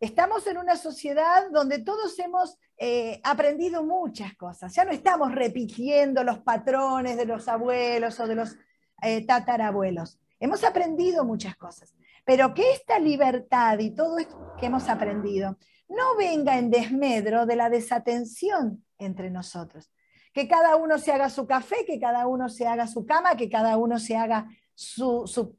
estamos 0.03 0.45
en 0.47 0.57
una 0.57 0.75
sociedad 0.75 1.49
donde 1.49 1.79
todos 1.79 2.17
hemos 2.19 2.57
eh, 2.77 3.21
aprendido 3.23 3.83
muchas 3.83 4.35
cosas, 4.35 4.73
ya 4.75 4.83
no 4.83 4.91
estamos 4.91 5.33
repitiendo 5.33 6.23
los 6.23 6.39
patrones 6.39 7.15
de 7.15 7.25
los 7.25 7.47
abuelos 7.47 8.19
o 8.19 8.27
de 8.27 8.35
los 8.35 8.57
eh, 9.01 9.25
tatarabuelos, 9.25 10.19
hemos 10.39 10.63
aprendido 10.65 11.23
muchas 11.23 11.55
cosas, 11.55 11.95
pero 12.25 12.53
que 12.53 12.73
esta 12.73 12.99
libertad 12.99 13.79
y 13.79 13.91
todo 13.91 14.17
esto 14.17 14.53
que 14.59 14.65
hemos 14.65 14.89
aprendido 14.89 15.57
no 15.87 16.17
venga 16.17 16.57
en 16.57 16.69
desmedro 16.69 17.45
de 17.45 17.55
la 17.55 17.69
desatención 17.69 18.83
entre 18.97 19.29
nosotros. 19.29 19.89
Que 20.33 20.47
cada 20.47 20.75
uno 20.77 20.97
se 20.97 21.11
haga 21.11 21.29
su 21.29 21.45
café, 21.45 21.85
que 21.85 21.99
cada 21.99 22.25
uno 22.25 22.49
se 22.49 22.65
haga 22.65 22.87
su 22.87 23.05
cama, 23.05 23.37
que 23.37 23.49
cada 23.49 23.77
uno 23.77 23.99
se 23.99 24.15
haga 24.15 24.47
su... 24.73 25.27
su... 25.27 25.55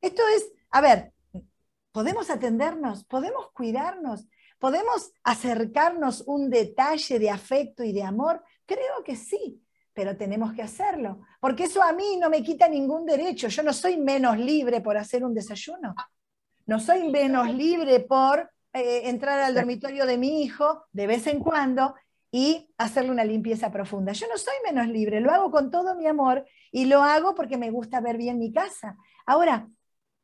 Esto 0.00 0.22
es, 0.34 0.50
a 0.70 0.80
ver, 0.80 1.12
podemos 1.96 2.28
atendernos, 2.28 3.04
podemos 3.04 3.50
cuidarnos, 3.52 4.28
podemos 4.58 5.14
acercarnos 5.24 6.24
un 6.26 6.50
detalle 6.50 7.18
de 7.18 7.30
afecto 7.30 7.82
y 7.82 7.94
de 7.94 8.02
amor. 8.02 8.44
Creo 8.66 9.02
que 9.02 9.16
sí, 9.16 9.62
pero 9.94 10.14
tenemos 10.14 10.52
que 10.52 10.60
hacerlo, 10.60 11.22
porque 11.40 11.64
eso 11.64 11.82
a 11.82 11.94
mí 11.94 12.18
no 12.20 12.28
me 12.28 12.42
quita 12.42 12.68
ningún 12.68 13.06
derecho. 13.06 13.48
Yo 13.48 13.62
no 13.62 13.72
soy 13.72 13.96
menos 13.96 14.36
libre 14.36 14.82
por 14.82 14.98
hacer 14.98 15.24
un 15.24 15.32
desayuno, 15.32 15.94
no 16.66 16.80
soy 16.80 17.08
menos 17.10 17.50
libre 17.54 18.00
por 18.00 18.50
eh, 18.74 19.08
entrar 19.08 19.38
al 19.38 19.54
dormitorio 19.54 20.04
de 20.04 20.18
mi 20.18 20.42
hijo 20.42 20.84
de 20.92 21.06
vez 21.06 21.26
en 21.26 21.40
cuando 21.40 21.94
y 22.30 22.68
hacerle 22.76 23.10
una 23.10 23.24
limpieza 23.24 23.72
profunda. 23.72 24.12
Yo 24.12 24.26
no 24.28 24.36
soy 24.36 24.56
menos 24.66 24.86
libre, 24.88 25.22
lo 25.22 25.30
hago 25.30 25.50
con 25.50 25.70
todo 25.70 25.94
mi 25.94 26.06
amor 26.06 26.44
y 26.70 26.84
lo 26.84 27.02
hago 27.02 27.34
porque 27.34 27.56
me 27.56 27.70
gusta 27.70 28.02
ver 28.02 28.18
bien 28.18 28.38
mi 28.38 28.52
casa. 28.52 28.98
Ahora, 29.24 29.66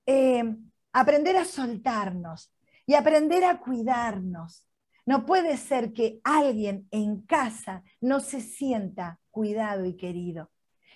eh, 0.05 0.45
aprender 0.93 1.37
a 1.37 1.45
soltarnos 1.45 2.53
y 2.87 2.95
aprender 2.95 3.45
a 3.45 3.59
cuidarnos. 3.59 4.67
No 5.05 5.27
puede 5.27 5.57
ser 5.57 5.93
que 5.93 6.21
alguien 6.23 6.87
en 6.91 7.23
casa 7.23 7.83
no 8.01 8.21
se 8.21 8.41
sienta 8.41 9.19
cuidado 9.31 9.85
y 9.85 9.97
querido. 9.97 10.51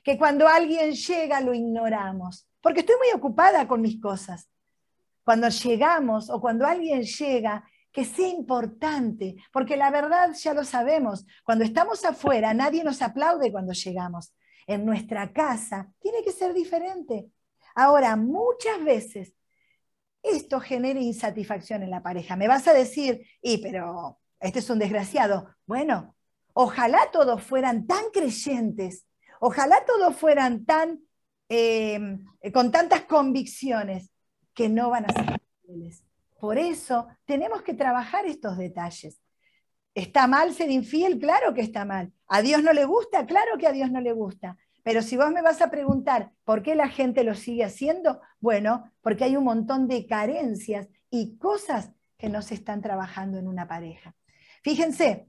Que 0.05 0.17
cuando 0.17 0.47
alguien 0.47 0.93
llega 0.93 1.41
lo 1.41 1.55
ignoramos, 1.55 2.49
porque 2.61 2.81
estoy 2.81 2.97
muy 2.97 3.19
ocupada 3.19 3.67
con 3.67 3.81
mis 3.81 4.01
cosas. 4.01 4.49
Cuando 5.25 5.49
llegamos 5.49 6.31
o 6.31 6.41
cuando 6.41 6.67
alguien 6.67 7.03
llega, 7.03 7.65
que 7.91 8.05
sea 8.05 8.29
importante, 8.29 9.37
porque 9.51 9.77
la 9.77 9.91
verdad 9.91 10.31
ya 10.35 10.53
lo 10.53 10.65
sabemos, 10.65 11.25
cuando 11.43 11.65
estamos 11.65 12.05
afuera 12.05 12.53
nadie 12.53 12.85
nos 12.85 13.01
aplaude 13.01 13.51
cuando 13.51 13.73
llegamos. 13.73 14.35
En 14.67 14.85
nuestra 14.85 15.33
casa 15.33 15.91
tiene 16.01 16.23
que 16.23 16.31
ser 16.31 16.53
diferente. 16.53 17.27
Ahora, 17.75 18.15
muchas 18.17 18.85
veces 18.85 19.33
esto 20.33 20.61
genera 20.61 21.01
insatisfacción 21.01 21.83
en 21.83 21.91
la 21.91 22.03
pareja. 22.03 22.37
Me 22.37 22.49
vas 22.49 22.67
a 22.69 22.73
decir, 22.73 23.27
y 23.43 23.59
pero 23.59 24.19
este 24.41 24.59
es 24.61 24.71
un 24.71 24.79
desgraciado. 24.79 25.49
Bueno, 25.67 26.17
ojalá 26.53 27.11
todos 27.13 27.43
fueran 27.43 27.87
tan 27.87 28.11
creyentes, 28.13 29.07
ojalá 29.41 29.85
todos 29.87 30.17
fueran 30.17 30.65
tan, 30.65 31.01
eh, 31.49 32.19
con 32.53 32.71
tantas 32.71 33.03
convicciones 33.03 34.11
que 34.55 34.69
no 34.69 34.91
van 34.91 35.05
a 35.05 35.13
ser 35.13 35.43
fieles. 35.65 36.05
Por 36.39 36.59
eso 36.59 37.07
tenemos 37.25 37.63
que 37.63 37.75
trabajar 37.75 38.27
estos 38.27 38.59
detalles. 38.59 39.21
¿Está 39.95 40.27
mal 40.27 40.53
ser 40.53 40.71
infiel? 40.71 41.19
Claro 41.19 41.55
que 41.55 41.63
está 41.63 41.85
mal. 41.85 42.13
¿A 42.29 42.43
Dios 42.43 42.63
no 42.63 42.73
le 42.73 42.85
gusta? 42.85 43.25
Claro 43.25 43.57
que 43.59 43.67
a 43.67 43.73
Dios 43.73 43.91
no 43.91 44.01
le 44.01 44.13
gusta. 44.13 44.57
Pero 44.87 45.03
si 45.03 45.17
vos 45.17 45.33
me 45.33 45.43
vas 45.43 45.61
a 45.63 45.69
preguntar 45.69 46.31
por 46.45 46.63
qué 46.63 46.77
la 46.77 46.89
gente 46.89 47.25
lo 47.25 47.35
sigue 47.35 47.65
haciendo, 47.65 48.21
bueno, 48.39 48.93
porque 49.01 49.25
hay 49.25 49.37
un 49.37 49.43
montón 49.43 49.89
de 49.89 50.07
carencias 50.07 50.87
y 51.11 51.39
cosas 51.39 51.91
que 52.17 52.29
no 52.29 52.41
se 52.41 52.55
están 52.55 52.83
trabajando 52.83 53.37
en 53.37 53.49
una 53.49 53.67
pareja. 53.67 54.15
Fíjense, 54.63 55.27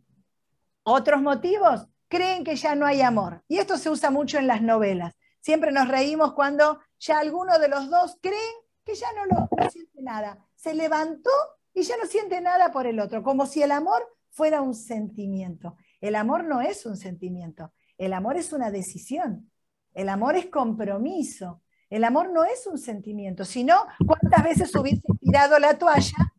otros 0.84 1.24
motivos, 1.24 1.88
creen 2.08 2.44
que 2.44 2.56
ya 2.56 2.76
no 2.76 2.86
hay 2.86 3.02
amor. 3.02 3.44
Y 3.48 3.58
esto 3.58 3.80
se 3.80 3.90
usa 3.90 4.12
mucho 4.12 4.38
en 4.38 4.46
las 4.46 4.62
novelas. 4.62 5.16
Siempre 5.40 5.72
nos 5.72 5.88
reímos 5.88 6.34
cuando 6.34 6.80
ya 7.00 7.18
alguno 7.18 7.58
de 7.58 7.70
los 7.70 7.90
dos 7.90 8.20
creen 8.22 8.56
que 8.86 8.94
ya 8.94 9.08
no, 9.14 9.26
lo, 9.26 9.72
siente 9.72 10.04
nada. 10.04 10.38
Se 10.54 10.76
levantó 10.76 11.32
y 11.74 11.82
ya 11.82 11.98
no 11.98 12.06
siente 12.06 12.42
nada 12.42 12.72
por 12.72 12.86
el 12.86 13.00
otro, 13.00 13.24
como 13.24 13.48
si 13.48 13.64
el 13.64 13.72
amor 13.72 14.08
fuera 14.30 14.62
un 14.62 14.76
sentimiento. 14.76 15.78
El 16.00 16.16
amor 16.16 16.44
no 16.44 16.62
es 16.62 16.86
un 16.86 16.96
sentimiento. 16.96 17.74
El 17.98 18.14
amor 18.14 18.38
es 18.38 18.54
una 18.54 18.72
decisión, 18.72 19.52
el 19.94 20.10
amor 20.10 20.36
es 20.36 20.48
compromiso, 20.48 21.62
el 21.90 22.04
amor 22.04 22.32
no 22.32 22.44
es 22.44 22.68
un 22.68 22.78
sentimiento, 22.78 23.46
sino 23.46 23.86
cuántas 24.06 24.44
veces 24.44 24.76
hubiese 24.76 25.02
tirado 25.20 25.58
la 25.58 25.78
toalla 25.78 26.34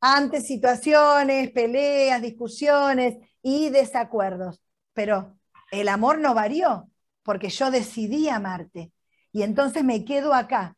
ante 0.00 0.40
situaciones, 0.40 1.50
peleas, 1.52 2.20
discusiones 2.20 3.16
y 3.40 3.70
desacuerdos. 3.70 4.60
Pero 4.92 5.38
el 5.70 5.88
amor 5.88 6.18
no 6.18 6.34
varió, 6.34 6.90
porque 7.22 7.48
yo 7.48 7.70
decidí 7.70 8.28
amarte. 8.28 8.92
Y 9.32 9.42
entonces 9.42 9.82
me 9.82 10.04
quedo 10.04 10.34
acá, 10.34 10.76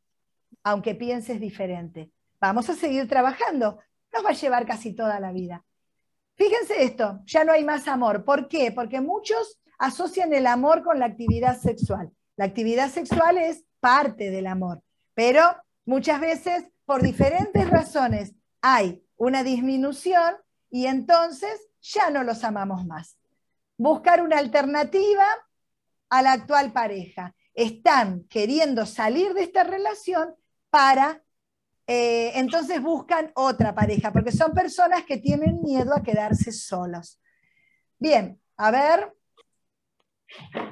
aunque 0.63 0.95
pienses 0.95 1.41
diferente. 1.41 2.13
Vamos 2.41 2.69
a 2.71 2.75
seguir 2.75 3.09
trabajando. 3.09 3.81
Nos 4.13 4.25
va 4.25 4.31
a 4.31 4.35
llevar 4.35 4.67
casi 4.67 4.95
toda 4.95 5.19
la 5.19 5.33
vida. 5.33 5.65
Fíjense 6.37 6.85
esto, 6.85 7.21
ya 7.25 7.45
no 7.45 7.53
hay 7.53 7.65
más 7.65 7.89
amor. 7.89 8.25
¿Por 8.25 8.47
qué? 8.47 8.71
Porque 8.71 9.01
muchos 9.01 9.59
asocian 9.79 10.33
el 10.33 10.47
amor 10.47 10.83
con 10.83 10.99
la 10.99 11.07
actividad 11.07 11.59
sexual. 11.59 12.11
La 12.37 12.45
actividad 12.45 12.91
sexual 12.91 13.39
es 13.39 13.65
parte 13.81 14.31
del 14.31 14.47
amor, 14.47 14.83
pero 15.15 15.43
muchas 15.85 16.21
veces 16.21 16.65
por 16.85 17.03
diferentes 17.03 17.69
razones 17.69 18.35
hay 18.61 19.03
una 19.17 19.43
disminución 19.43 20.37
y 20.71 20.87
entonces 20.87 21.69
ya 21.81 22.11
no 22.11 22.23
los 22.23 22.45
amamos 22.45 22.87
más. 22.87 23.17
Buscar 23.79 24.23
una 24.23 24.39
alternativa 24.39 25.27
a 26.09 26.23
la 26.23 26.33
actual 26.33 26.73
pareja. 26.73 27.35
Están 27.55 28.25
queriendo 28.29 28.87
salir 28.87 29.35
de 29.35 29.43
esta 29.43 29.65
relación 29.65 30.35
para, 30.71 31.23
eh, 31.87 32.33
entonces 32.35 32.83
buscan 32.83 33.33
otra 33.35 33.75
pareja, 33.75 34.13
porque 34.13 34.33
son 34.33 34.53
personas 34.53 35.05
que 35.05 35.17
tienen 35.17 35.63
miedo 35.63 35.95
a 35.95 36.03
quedarse 36.03 36.53
solos. 36.53 37.21
Bien, 37.99 38.41
a 38.57 38.71
ver, 38.71 39.16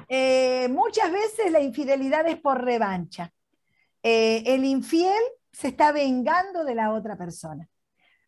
eh, 0.07 0.67
muchas 0.69 1.11
veces 1.11 1.51
la 1.51 1.61
infidelidad 1.61 2.27
es 2.27 2.37
por 2.37 2.63
revancha. 2.63 3.31
Eh, 4.03 4.43
el 4.45 4.65
infiel 4.65 5.21
se 5.51 5.69
está 5.69 5.91
vengando 5.91 6.63
de 6.63 6.75
la 6.75 6.93
otra 6.93 7.17
persona. 7.17 7.67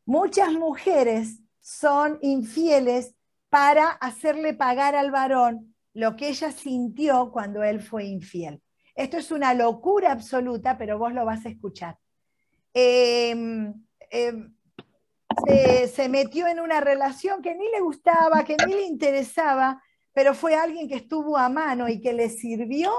Muchas 0.05 0.53
mujeres 0.53 1.41
son 1.59 2.17
infieles 2.21 3.13
para 3.49 3.89
hacerle 3.89 4.53
pagar 4.53 4.95
al 4.95 5.11
varón 5.11 5.75
lo 5.93 6.15
que 6.15 6.29
ella 6.29 6.51
sintió 6.51 7.31
cuando 7.31 7.63
él 7.63 7.81
fue 7.81 8.05
infiel. 8.05 8.61
Esto 8.95 9.17
es 9.17 9.31
una 9.31 9.53
locura 9.53 10.11
absoluta, 10.11 10.77
pero 10.77 10.97
vos 10.97 11.13
lo 11.13 11.25
vas 11.25 11.45
a 11.45 11.49
escuchar. 11.49 11.97
Em, 12.73 13.73
em, 14.09 14.55
se, 15.47 15.87
se, 15.87 16.09
metió 16.09 16.47
en 16.47 16.59
una 16.59 16.81
relación 16.81 17.41
que 17.41 17.55
ni 17.55 17.69
le 17.69 17.81
gustaba, 17.81 18.43
que 18.43 18.57
ni 18.65 18.73
le 18.73 18.83
interesaba, 18.83 19.81
pero 20.17 20.33
fue 20.33 20.55
alguien 20.55 20.87
que 20.87 20.95
estuvo 20.95 21.37
a 21.37 21.47
mano 21.47 21.87
y 21.87 22.01
que 22.01 22.11
le 22.11 22.29
sirvió 22.29 22.91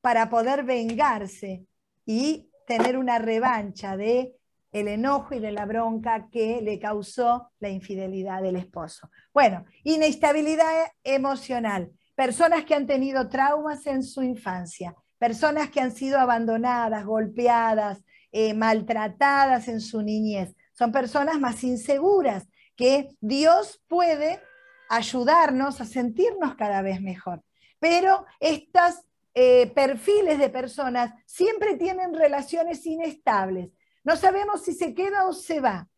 para 0.00 0.30
poder 0.30 0.64
vengarse 0.64 1.66
y 2.06 2.48
tener 2.66 2.96
una 2.96 3.18
revancha 3.18 3.98
de 3.98 4.34
el 4.72 4.88
enojo 4.88 5.34
y 5.34 5.40
de 5.40 5.52
la 5.52 5.66
bronca 5.66 6.30
que 6.32 6.62
le 6.62 6.78
causó 6.78 7.50
la 7.60 7.68
infidelidad 7.68 8.40
del 8.40 8.56
esposo. 8.56 9.10
Bueno, 9.34 9.66
inestabilidad 9.82 10.86
emocional, 11.02 11.92
personas 12.14 12.64
que 12.64 12.74
han 12.74 12.86
tenido 12.86 13.28
traumas 13.28 13.86
en 13.86 14.02
su 14.02 14.22
infancia, 14.22 14.96
personas 15.18 15.68
que 15.68 15.82
han 15.82 15.92
sido 15.92 16.18
abandonadas, 16.18 17.04
golpeadas, 17.04 18.02
eh, 18.32 18.54
maltratadas 18.54 19.68
en 19.68 19.82
su 19.82 20.00
niñez, 20.00 20.56
son 20.72 20.92
personas 20.92 21.38
más 21.38 21.62
inseguras, 21.62 22.48
que 22.74 23.10
Dios 23.20 23.84
puede 23.86 24.40
ayudarnos 24.88 25.80
a 25.80 25.84
sentirnos 25.84 26.54
cada 26.56 26.82
vez 26.82 27.00
mejor. 27.00 27.42
Pero 27.78 28.26
estos 28.40 29.02
eh, 29.34 29.66
perfiles 29.74 30.38
de 30.38 30.48
personas 30.48 31.12
siempre 31.26 31.76
tienen 31.76 32.14
relaciones 32.14 32.84
inestables. 32.86 33.70
No 34.04 34.16
sabemos 34.16 34.62
si 34.62 34.72
se 34.72 34.94
queda 34.94 35.26
o 35.26 35.32
se 35.32 35.60
va. 35.60 35.88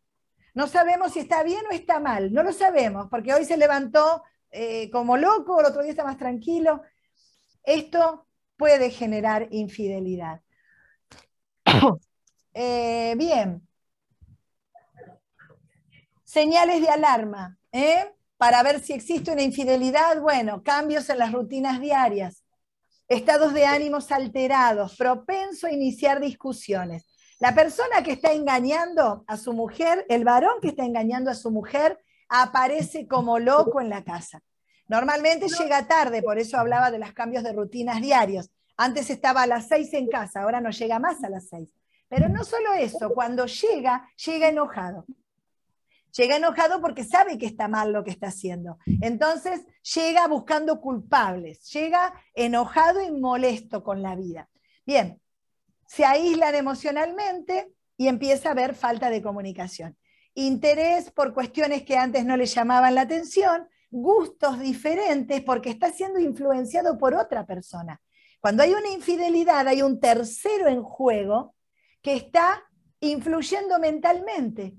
No 0.55 0.67
sabemos 0.67 1.13
si 1.13 1.21
está 1.21 1.43
bien 1.43 1.65
o 1.71 1.73
está 1.73 2.01
mal. 2.01 2.33
No 2.33 2.43
lo 2.43 2.53
sabemos, 2.53 3.09
porque 3.11 3.35
hoy 3.35 3.45
se 3.45 3.59
levantó 3.59 4.23
eh, 4.51 4.91
como 4.91 5.19
loco, 5.19 5.61
el 5.61 5.67
otro 5.67 5.83
día 5.83 5.91
está 5.91 6.05
más 6.05 6.17
tranquilo. 6.17 6.83
Esto 7.63 8.27
puede 8.57 8.91
generar 8.91 9.49
infidelidad. 9.51 10.41
Eh, 12.59 13.15
bien. 13.19 13.69
Señales 16.25 16.81
de 16.81 16.89
alarma. 16.89 17.59
¿eh? 17.71 18.16
Para 18.37 18.63
ver 18.63 18.81
si 18.81 18.93
existe 18.93 19.33
una 19.33 19.43
infidelidad, 19.43 20.21
bueno, 20.21 20.63
cambios 20.63 21.09
en 21.09 21.19
las 21.19 21.33
rutinas 21.33 21.81
diarias, 21.81 22.45
estados 23.09 23.55
de 23.55 23.65
ánimos 23.65 24.13
alterados, 24.13 24.97
propenso 24.97 25.67
a 25.67 25.73
iniciar 25.73 26.21
discusiones. 26.21 27.07
La 27.39 27.55
persona 27.55 28.03
que 28.03 28.13
está 28.13 28.33
engañando 28.33 29.25
a 29.27 29.37
su 29.37 29.53
mujer, 29.53 30.05
el 30.09 30.25
varón 30.25 30.55
que 30.61 30.69
está 30.69 30.85
engañando 30.85 31.31
a 31.31 31.35
su 31.35 31.51
mujer, 31.51 31.99
aparece 32.29 33.07
como 33.07 33.39
loco 33.39 33.81
en 33.81 33.89
la 33.89 34.05
casa. 34.05 34.43
Normalmente 34.89 35.49
llega 35.49 35.87
tarde, 35.87 36.23
por 36.23 36.39
eso 36.39 36.59
hablaba 36.59 36.91
de 36.91 36.99
los 36.99 37.13
cambios 37.13 37.43
de 37.43 37.53
rutinas 37.53 38.01
diarios. 38.01 38.51
Antes 38.77 39.11
estaba 39.11 39.43
a 39.43 39.47
las 39.47 39.69
seis 39.69 39.93
en 39.95 40.09
casa, 40.09 40.43
ahora 40.43 40.61
no 40.61 40.71
llega 40.71 40.99
más 40.99 41.25
a 41.25 41.31
las 41.31 41.49
seis. 41.49 41.69
Pero 42.09 42.29
no 42.29 42.45
solo 42.45 42.73
eso, 42.75 43.11
cuando 43.11 43.47
llega, 43.47 44.09
llega 44.25 44.49
enojado. 44.49 45.07
Llega 46.17 46.37
enojado 46.37 46.81
porque 46.81 47.05
sabe 47.05 47.37
que 47.37 47.47
está 47.47 47.69
mal 47.69 47.93
lo 47.93 48.03
que 48.03 48.11
está 48.11 48.29
haciendo. 48.29 48.79
Entonces 49.03 49.67
llega 49.95 50.27
buscando 50.29 50.81
culpables, 50.81 51.71
llega 51.73 52.15
enojado 52.35 53.03
y 53.03 53.11
molesto 53.11 53.83
con 53.83 54.03
la 54.03 54.17
vida. 54.17 54.49
Bien, 54.87 55.21
se 55.87 56.05
aíslan 56.05 56.55
emocionalmente 56.55 57.73
y 57.97 58.09
empieza 58.09 58.49
a 58.49 58.53
haber 58.53 58.75
falta 58.75 59.11
de 59.11 59.23
comunicación. 59.23 59.97
Interés 60.35 61.11
por 61.11 61.35
cuestiones 61.35 61.83
que 61.83 61.97
antes 61.97 62.25
no 62.25 62.37
le 62.37 62.47
llamaban 62.47 62.95
la 62.95 63.03
atención, 63.03 63.69
gustos 63.91 64.61
diferentes 64.61 65.43
porque 65.43 65.71
está 65.71 65.91
siendo 65.91 66.19
influenciado 66.19 66.99
por 66.99 67.15
otra 67.15 67.47
persona. 67.47 68.01
Cuando 68.41 68.63
hay 68.63 68.73
una 68.73 68.89
infidelidad, 68.91 69.67
hay 69.67 69.83
un 69.83 69.99
tercero 69.99 70.69
en 70.69 70.83
juego 70.83 71.55
que 72.03 72.15
está 72.15 72.63
influyendo 73.01 73.79
mentalmente, 73.79 74.75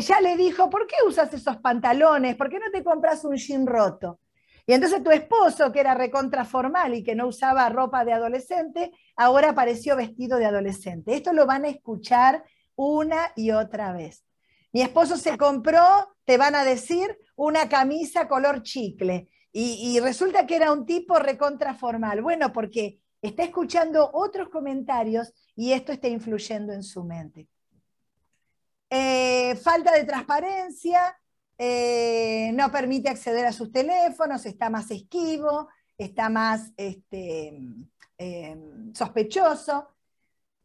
ya 0.00 0.20
le 0.20 0.36
dijo, 0.36 0.70
¿por 0.70 0.86
qué 0.86 0.96
usas 1.06 1.32
esos 1.32 1.56
pantalones? 1.58 2.36
¿Por 2.36 2.48
qué 2.48 2.58
no 2.58 2.70
te 2.72 2.84
compras 2.84 3.24
un 3.24 3.36
jean 3.36 3.66
roto? 3.66 4.20
Y 4.66 4.72
entonces 4.72 5.02
tu 5.02 5.10
esposo, 5.10 5.70
que 5.70 5.80
era 5.80 5.94
recontraformal 5.94 6.94
y 6.94 7.04
que 7.04 7.14
no 7.14 7.28
usaba 7.28 7.68
ropa 7.68 8.04
de 8.04 8.12
adolescente, 8.12 8.90
ahora 9.16 9.50
apareció 9.50 9.94
vestido 9.94 10.38
de 10.38 10.46
adolescente. 10.46 11.14
Esto 11.14 11.32
lo 11.32 11.46
van 11.46 11.64
a 11.64 11.68
escuchar 11.68 12.44
una 12.74 13.32
y 13.36 13.52
otra 13.52 13.92
vez. 13.92 14.24
Mi 14.72 14.82
esposo 14.82 15.16
se 15.16 15.38
compró, 15.38 16.16
te 16.24 16.36
van 16.36 16.56
a 16.56 16.64
decir, 16.64 17.16
una 17.36 17.68
camisa 17.68 18.26
color 18.26 18.62
chicle. 18.62 19.28
Y, 19.52 19.98
resulta 20.00 20.46
que 20.46 20.56
era 20.56 20.70
un 20.70 20.84
tipo 20.84 21.18
recontraformal. 21.18 22.20
Bueno, 22.20 22.52
porque 22.52 23.00
está 23.22 23.42
escuchando 23.42 24.10
otros 24.12 24.50
comentarios 24.50 25.32
y 25.54 25.72
esto 25.72 25.92
está 25.92 26.08
influyendo 26.08 26.74
en 26.74 26.82
su 26.82 27.04
mente. 27.04 27.48
Eh, 28.88 29.56
falta 29.56 29.92
de 29.92 30.04
transparencia, 30.04 31.16
eh, 31.58 32.50
no 32.54 32.70
permite 32.70 33.08
acceder 33.08 33.46
a 33.46 33.52
sus 33.52 33.72
teléfonos, 33.72 34.46
está 34.46 34.70
más 34.70 34.90
esquivo, 34.90 35.68
está 35.98 36.28
más 36.28 36.72
este, 36.76 37.58
em, 38.18 38.94
sospechoso, 38.94 39.88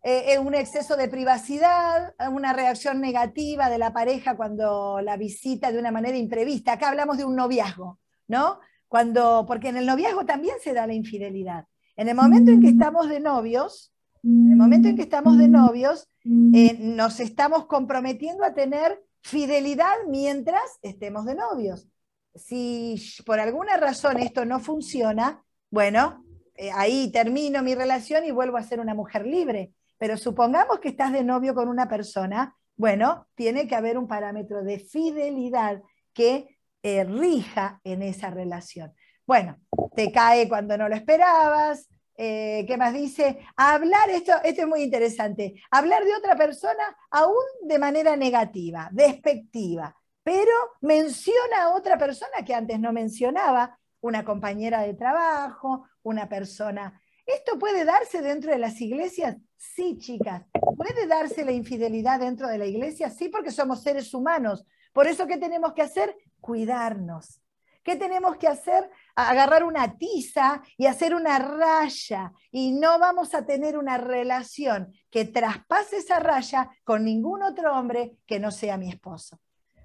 eh, 0.03 0.39
un 0.39 0.55
exceso 0.55 0.95
de 0.97 1.07
privacidad, 1.07 2.15
una 2.31 2.53
reacción 2.53 3.01
negativa 3.01 3.69
de 3.69 3.77
la 3.77 3.93
pareja 3.93 4.35
cuando 4.35 4.99
la 5.01 5.15
visita 5.15 5.71
de 5.71 5.79
una 5.79 5.91
manera 5.91 6.17
imprevista. 6.17 6.73
Acá 6.73 6.89
hablamos 6.89 7.17
de 7.17 7.25
un 7.25 7.35
noviazgo, 7.35 7.99
¿no? 8.27 8.59
Cuando, 8.87 9.45
porque 9.47 9.69
en 9.69 9.77
el 9.77 9.85
noviazgo 9.85 10.25
también 10.25 10.55
se 10.61 10.73
da 10.73 10.87
la 10.87 10.93
infidelidad. 10.93 11.65
En 11.95 12.09
el 12.09 12.15
momento 12.15 12.51
en 12.51 12.61
que 12.61 12.69
estamos 12.69 13.09
de 13.09 13.19
novios, 13.19 13.93
en 14.23 14.51
el 14.51 14.57
momento 14.57 14.87
en 14.87 14.95
que 14.95 15.01
estamos 15.01 15.37
de 15.37 15.47
novios, 15.47 16.07
eh, 16.25 16.77
nos 16.79 17.19
estamos 17.19 17.65
comprometiendo 17.65 18.43
a 18.43 18.53
tener 18.53 19.03
fidelidad 19.21 19.93
mientras 20.07 20.61
estemos 20.81 21.25
de 21.25 21.35
novios. 21.35 21.87
Si 22.35 22.95
por 23.25 23.39
alguna 23.39 23.77
razón 23.77 24.19
esto 24.19 24.45
no 24.45 24.59
funciona, 24.59 25.43
bueno, 25.69 26.23
eh, 26.55 26.71
ahí 26.73 27.11
termino 27.11 27.63
mi 27.63 27.75
relación 27.75 28.23
y 28.25 28.31
vuelvo 28.31 28.57
a 28.57 28.63
ser 28.63 28.79
una 28.79 28.93
mujer 28.93 29.25
libre. 29.25 29.73
Pero 29.97 30.17
supongamos 30.17 30.79
que 30.79 30.89
estás 30.89 31.11
de 31.11 31.23
novio 31.23 31.53
con 31.53 31.67
una 31.67 31.87
persona, 31.87 32.55
bueno, 32.75 33.27
tiene 33.35 33.67
que 33.67 33.75
haber 33.75 33.97
un 33.97 34.07
parámetro 34.07 34.63
de 34.63 34.79
fidelidad 34.79 35.81
que 36.13 36.57
eh, 36.83 37.03
rija 37.03 37.79
en 37.83 38.01
esa 38.01 38.29
relación. 38.29 38.93
Bueno, 39.27 39.57
te 39.95 40.11
cae 40.11 40.49
cuando 40.49 40.77
no 40.77 40.89
lo 40.89 40.95
esperabas, 40.95 41.87
eh, 42.23 42.65
¿qué 42.67 42.77
más 42.77 42.93
dice? 42.93 43.39
Hablar, 43.55 44.11
esto, 44.11 44.33
esto 44.43 44.61
es 44.61 44.67
muy 44.67 44.83
interesante, 44.83 45.55
hablar 45.71 46.05
de 46.05 46.13
otra 46.13 46.35
persona 46.35 46.95
aún 47.09 47.43
de 47.63 47.79
manera 47.79 48.15
negativa, 48.15 48.89
despectiva, 48.91 49.95
pero 50.21 50.51
menciona 50.81 51.63
a 51.63 51.75
otra 51.75 51.97
persona 51.97 52.45
que 52.45 52.53
antes 52.53 52.79
no 52.79 52.93
mencionaba, 52.93 53.75
una 54.01 54.23
compañera 54.23 54.81
de 54.81 54.93
trabajo, 54.93 55.87
una 56.03 56.29
persona. 56.29 57.01
¿Esto 57.25 57.57
puede 57.57 57.85
darse 57.85 58.21
dentro 58.21 58.51
de 58.51 58.59
las 58.59 58.79
iglesias? 58.79 59.37
Sí, 59.57 59.97
chicas. 59.97 60.43
¿Puede 60.77 61.07
darse 61.07 61.43
la 61.43 61.53
infidelidad 61.53 62.19
dentro 62.19 62.47
de 62.47 62.59
la 62.59 62.67
iglesia? 62.67 63.09
Sí, 63.09 63.29
porque 63.29 63.49
somos 63.49 63.81
seres 63.81 64.13
humanos. 64.13 64.63
Por 64.93 65.07
eso, 65.07 65.25
¿qué 65.25 65.37
tenemos 65.37 65.73
que 65.73 65.81
hacer? 65.81 66.15
Cuidarnos. 66.39 67.41
¿Qué 67.83 67.95
tenemos 67.95 68.37
que 68.37 68.47
hacer? 68.47 68.91
Agarrar 69.15 69.63
una 69.63 69.97
tiza 69.97 70.61
y 70.77 70.85
hacer 70.85 71.13
una 71.15 71.39
raya. 71.39 72.33
Y 72.51 72.71
no 72.71 72.99
vamos 72.99 73.33
a 73.33 73.45
tener 73.45 73.77
una 73.77 73.97
relación 73.97 74.93
que 75.09 75.25
traspase 75.25 75.97
esa 75.97 76.19
raya 76.19 76.69
con 76.83 77.03
ningún 77.03 77.43
otro 77.43 77.73
hombre 77.73 78.17
que 78.25 78.39
no 78.39 78.51
sea 78.51 78.77
mi 78.77 78.89
esposo. 78.89 79.39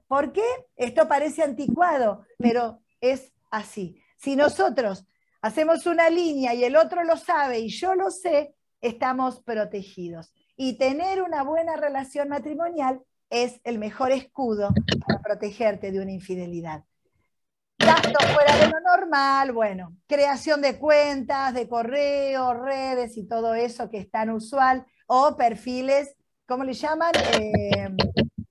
¿Por 0.06 0.32
qué? 0.32 0.46
Esto 0.76 1.08
parece 1.08 1.42
anticuado, 1.42 2.24
pero 2.38 2.80
es 3.00 3.32
así. 3.50 4.00
Si 4.16 4.36
nosotros 4.36 5.06
hacemos 5.42 5.86
una 5.86 6.10
línea 6.10 6.54
y 6.54 6.64
el 6.64 6.76
otro 6.76 7.04
lo 7.04 7.16
sabe 7.16 7.60
y 7.60 7.68
yo 7.68 7.94
lo 7.94 8.10
sé, 8.10 8.54
estamos 8.80 9.42
protegidos. 9.42 10.32
Y 10.56 10.78
tener 10.78 11.22
una 11.22 11.42
buena 11.42 11.76
relación 11.76 12.28
matrimonial 12.28 13.02
es 13.30 13.60
el 13.64 13.78
mejor 13.78 14.12
escudo 14.12 14.70
para 15.06 15.20
protegerte 15.20 15.90
de 15.90 16.00
una 16.00 16.12
infidelidad. 16.12 16.84
Gastos 17.78 18.24
fuera 18.32 18.56
de 18.56 18.68
lo 18.68 18.80
normal, 18.80 19.52
bueno, 19.52 19.96
creación 20.06 20.62
de 20.62 20.78
cuentas, 20.78 21.54
de 21.54 21.68
correo, 21.68 22.54
redes 22.54 23.16
y 23.16 23.28
todo 23.28 23.54
eso 23.54 23.90
que 23.90 23.98
es 23.98 24.10
tan 24.10 24.30
usual, 24.30 24.84
o 25.06 25.36
perfiles, 25.36 26.16
¿cómo 26.46 26.64
le 26.64 26.72
llaman? 26.72 27.12
Eh, 27.34 27.88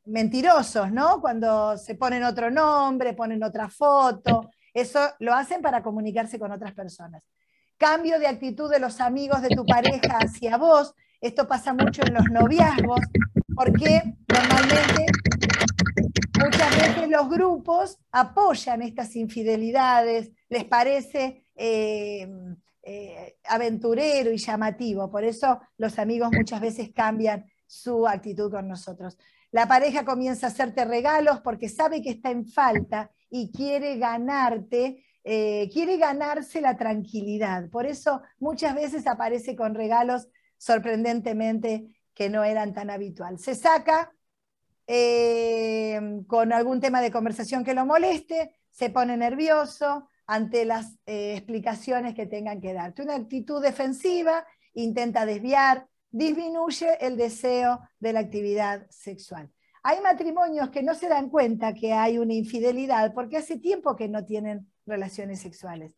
mentirosos, 0.06 0.92
¿no? 0.92 1.20
Cuando 1.20 1.78
se 1.78 1.96
ponen 1.96 2.24
otro 2.24 2.52
nombre, 2.52 3.14
ponen 3.14 3.44
otra 3.44 3.70
foto, 3.70 4.50
eso 4.74 5.00
lo 5.20 5.34
hacen 5.34 5.62
para 5.62 5.82
comunicarse 5.82 6.38
con 6.38 6.52
otras 6.52 6.74
personas. 6.74 7.24
Cambio 7.78 8.20
de 8.20 8.28
actitud 8.28 8.70
de 8.70 8.80
los 8.80 9.02
amigos 9.02 9.42
de 9.42 9.50
tu 9.50 9.66
pareja 9.66 10.20
hacia 10.20 10.58
vos, 10.58 10.94
esto 11.20 11.48
pasa 11.48 11.74
mucho 11.74 12.04
en 12.06 12.14
los 12.14 12.26
noviazgos, 12.30 13.02
porque 13.56 14.04
normalmente 14.28 15.06
muchas 16.44 16.76
veces 16.78 17.10
los 17.10 17.30
grupos 17.30 17.98
apoyan 18.12 18.82
estas 18.82 19.16
infidelidades, 19.16 20.32
les 20.50 20.66
parece 20.66 21.46
eh, 21.56 22.28
eh, 22.84 23.38
aventurero 23.46 24.32
y 24.32 24.38
llamativo, 24.38 25.10
por 25.10 25.24
eso 25.24 25.60
los 25.78 25.98
amigos 26.00 26.30
muchas 26.32 26.62
veces 26.62 26.92
cambian 26.94 27.46
su 27.66 28.08
actitud 28.08 28.52
con 28.52 28.68
nosotros. 28.68 29.18
La 29.52 29.68
pareja 29.68 30.04
comienza 30.04 30.48
a 30.48 30.50
hacerte 30.50 30.86
regalos 30.86 31.40
porque 31.42 31.70
sabe 31.70 32.02
que 32.02 32.12
está 32.12 32.30
en 32.30 32.46
falta 32.46 33.12
y 33.30 33.52
quiere 33.52 33.98
ganarte, 33.98 35.04
eh, 35.24 35.70
quiere 35.72 35.98
ganarse 35.98 36.62
la 36.62 36.78
tranquilidad. 36.78 37.70
Por 37.70 37.86
eso 37.86 38.22
muchas 38.40 38.76
veces 38.76 39.08
aparece 39.08 39.56
con 39.56 39.74
regalos 39.74 40.28
sorprendentemente 40.58 42.02
que 42.14 42.30
no 42.30 42.44
eran 42.44 42.74
tan 42.74 42.90
habitual. 42.90 43.40
Se 43.40 43.56
saca 43.56 44.15
eh, 44.88 46.00
con 46.28 46.54
algún 46.54 46.80
tema 46.80 47.02
de 47.02 47.12
conversación 47.12 47.64
que 47.64 47.74
lo 47.74 47.86
moleste, 47.86 48.56
se 48.70 48.90
pone 48.90 49.18
nervioso 49.18 50.10
ante 50.28 50.66
las 50.66 50.98
eh, 51.06 51.36
explicaciones 51.36 52.16
que 52.16 52.26
tengan 52.26 52.60
que 52.62 52.74
darte. 52.74 53.02
Una 53.02 53.16
actitud 53.16 53.62
defensiva, 53.62 54.46
intenta 54.74 55.26
desviar, 55.26 55.88
disminuye 56.12 56.98
el 57.00 57.18
deseo 57.18 57.82
de 58.00 58.14
la 58.14 58.22
actividad 58.22 58.88
sexual. 58.90 59.52
Hay 59.84 60.02
matrimonios 60.02 60.70
que 60.70 60.82
no 60.82 60.96
se 60.96 61.08
dan 61.08 61.30
cuenta 61.30 61.74
que 61.74 61.94
hay 61.94 62.18
una 62.18 62.34
infidelidad 62.34 63.14
porque 63.14 63.38
hace 63.38 63.60
tiempo 63.60 63.96
que 63.96 64.08
no 64.08 64.26
tienen 64.26 64.68
relaciones 64.86 65.42
sexuales. 65.42 65.94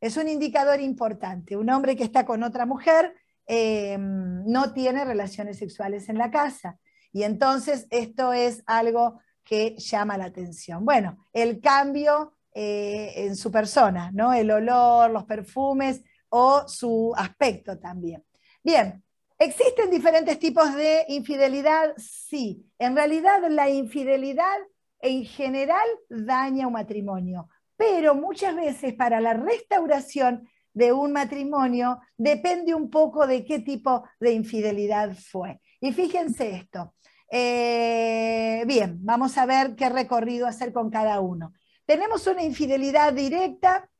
Es 0.00 0.16
un 0.16 0.28
indicador 0.28 0.80
importante. 0.80 1.56
Un 1.56 1.70
hombre 1.70 1.96
que 1.96 2.04
está 2.04 2.24
con 2.24 2.42
otra 2.42 2.66
mujer 2.66 3.14
eh, 3.46 3.96
no 3.98 4.72
tiene 4.72 5.04
relaciones 5.04 5.58
sexuales 5.58 6.08
en 6.08 6.18
la 6.18 6.30
casa. 6.30 6.78
Y 7.12 7.22
entonces 7.24 7.86
esto 7.90 8.32
es 8.32 8.62
algo 8.66 9.20
que 9.44 9.76
llama 9.76 10.16
la 10.16 10.26
atención. 10.26 10.84
Bueno, 10.84 11.18
el 11.32 11.60
cambio 11.60 12.34
eh, 12.54 13.12
en 13.16 13.36
su 13.36 13.50
persona, 13.50 14.10
¿no? 14.12 14.34
El 14.34 14.50
olor, 14.50 15.10
los 15.10 15.24
perfumes 15.24 16.02
o 16.28 16.68
su 16.68 17.14
aspecto 17.16 17.78
también. 17.78 18.22
Bien, 18.62 19.02
¿existen 19.38 19.90
diferentes 19.90 20.38
tipos 20.38 20.74
de 20.74 21.06
infidelidad? 21.08 21.94
Sí. 21.96 22.66
En 22.78 22.94
realidad 22.94 23.40
la 23.48 23.70
infidelidad 23.70 24.58
en 25.00 25.24
general 25.24 25.86
daña 26.10 26.66
un 26.66 26.74
matrimonio, 26.74 27.48
pero 27.76 28.14
muchas 28.14 28.54
veces 28.54 28.94
para 28.94 29.20
la 29.20 29.32
restauración 29.32 30.46
de 30.74 30.92
un 30.92 31.12
matrimonio 31.12 32.00
depende 32.18 32.74
un 32.74 32.90
poco 32.90 33.26
de 33.26 33.44
qué 33.44 33.60
tipo 33.60 34.04
de 34.20 34.32
infidelidad 34.32 35.16
fue. 35.16 35.60
Y 35.82 35.92
fíjense 35.92 36.52
esto. 36.52 36.94
Eh, 37.28 38.62
bien, 38.66 38.98
vamos 39.04 39.36
a 39.36 39.46
ver 39.46 39.74
qué 39.74 39.88
recorrido 39.88 40.46
hacer 40.46 40.72
con 40.72 40.90
cada 40.90 41.20
uno. 41.20 41.52
Tenemos 41.84 42.28
una 42.28 42.44
infidelidad 42.44 43.12
directa 43.12 43.90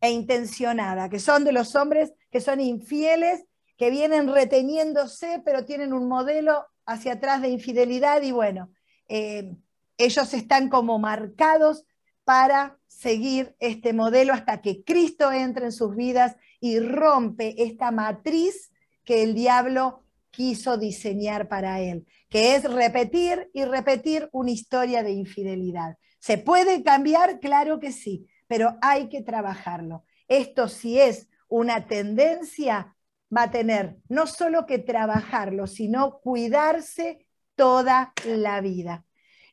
e 0.00 0.10
intencionada, 0.10 1.10
que 1.10 1.18
son 1.18 1.44
de 1.44 1.52
los 1.52 1.76
hombres 1.76 2.14
que 2.30 2.40
son 2.40 2.60
infieles, 2.60 3.44
que 3.76 3.90
vienen 3.90 4.32
reteniéndose, 4.32 5.42
pero 5.44 5.66
tienen 5.66 5.92
un 5.92 6.08
modelo 6.08 6.64
hacia 6.86 7.12
atrás 7.12 7.42
de 7.42 7.50
infidelidad 7.50 8.22
y 8.22 8.32
bueno, 8.32 8.70
eh, 9.08 9.54
ellos 9.98 10.32
están 10.32 10.70
como 10.70 10.98
marcados 10.98 11.84
para 12.24 12.78
seguir 12.86 13.54
este 13.60 13.92
modelo 13.92 14.32
hasta 14.32 14.62
que 14.62 14.82
Cristo 14.84 15.32
entre 15.32 15.66
en 15.66 15.72
sus 15.72 15.94
vidas 15.94 16.36
y 16.60 16.80
rompe 16.80 17.62
esta 17.62 17.90
matriz 17.90 18.72
que 19.04 19.22
el 19.22 19.34
diablo 19.34 20.07
quiso 20.30 20.76
diseñar 20.76 21.48
para 21.48 21.80
él, 21.80 22.06
que 22.28 22.54
es 22.54 22.64
repetir 22.64 23.50
y 23.52 23.64
repetir 23.64 24.28
una 24.32 24.50
historia 24.50 25.02
de 25.02 25.12
infidelidad. 25.12 25.96
¿Se 26.18 26.38
puede 26.38 26.82
cambiar? 26.82 27.40
Claro 27.40 27.78
que 27.78 27.92
sí, 27.92 28.26
pero 28.46 28.76
hay 28.82 29.08
que 29.08 29.22
trabajarlo. 29.22 30.04
Esto 30.26 30.68
si 30.68 30.98
es 30.98 31.28
una 31.48 31.86
tendencia, 31.86 32.94
va 33.34 33.44
a 33.44 33.50
tener 33.50 33.96
no 34.08 34.26
solo 34.26 34.66
que 34.66 34.78
trabajarlo, 34.78 35.66
sino 35.66 36.20
cuidarse 36.20 37.26
toda 37.54 38.12
la 38.24 38.60
vida. 38.60 39.04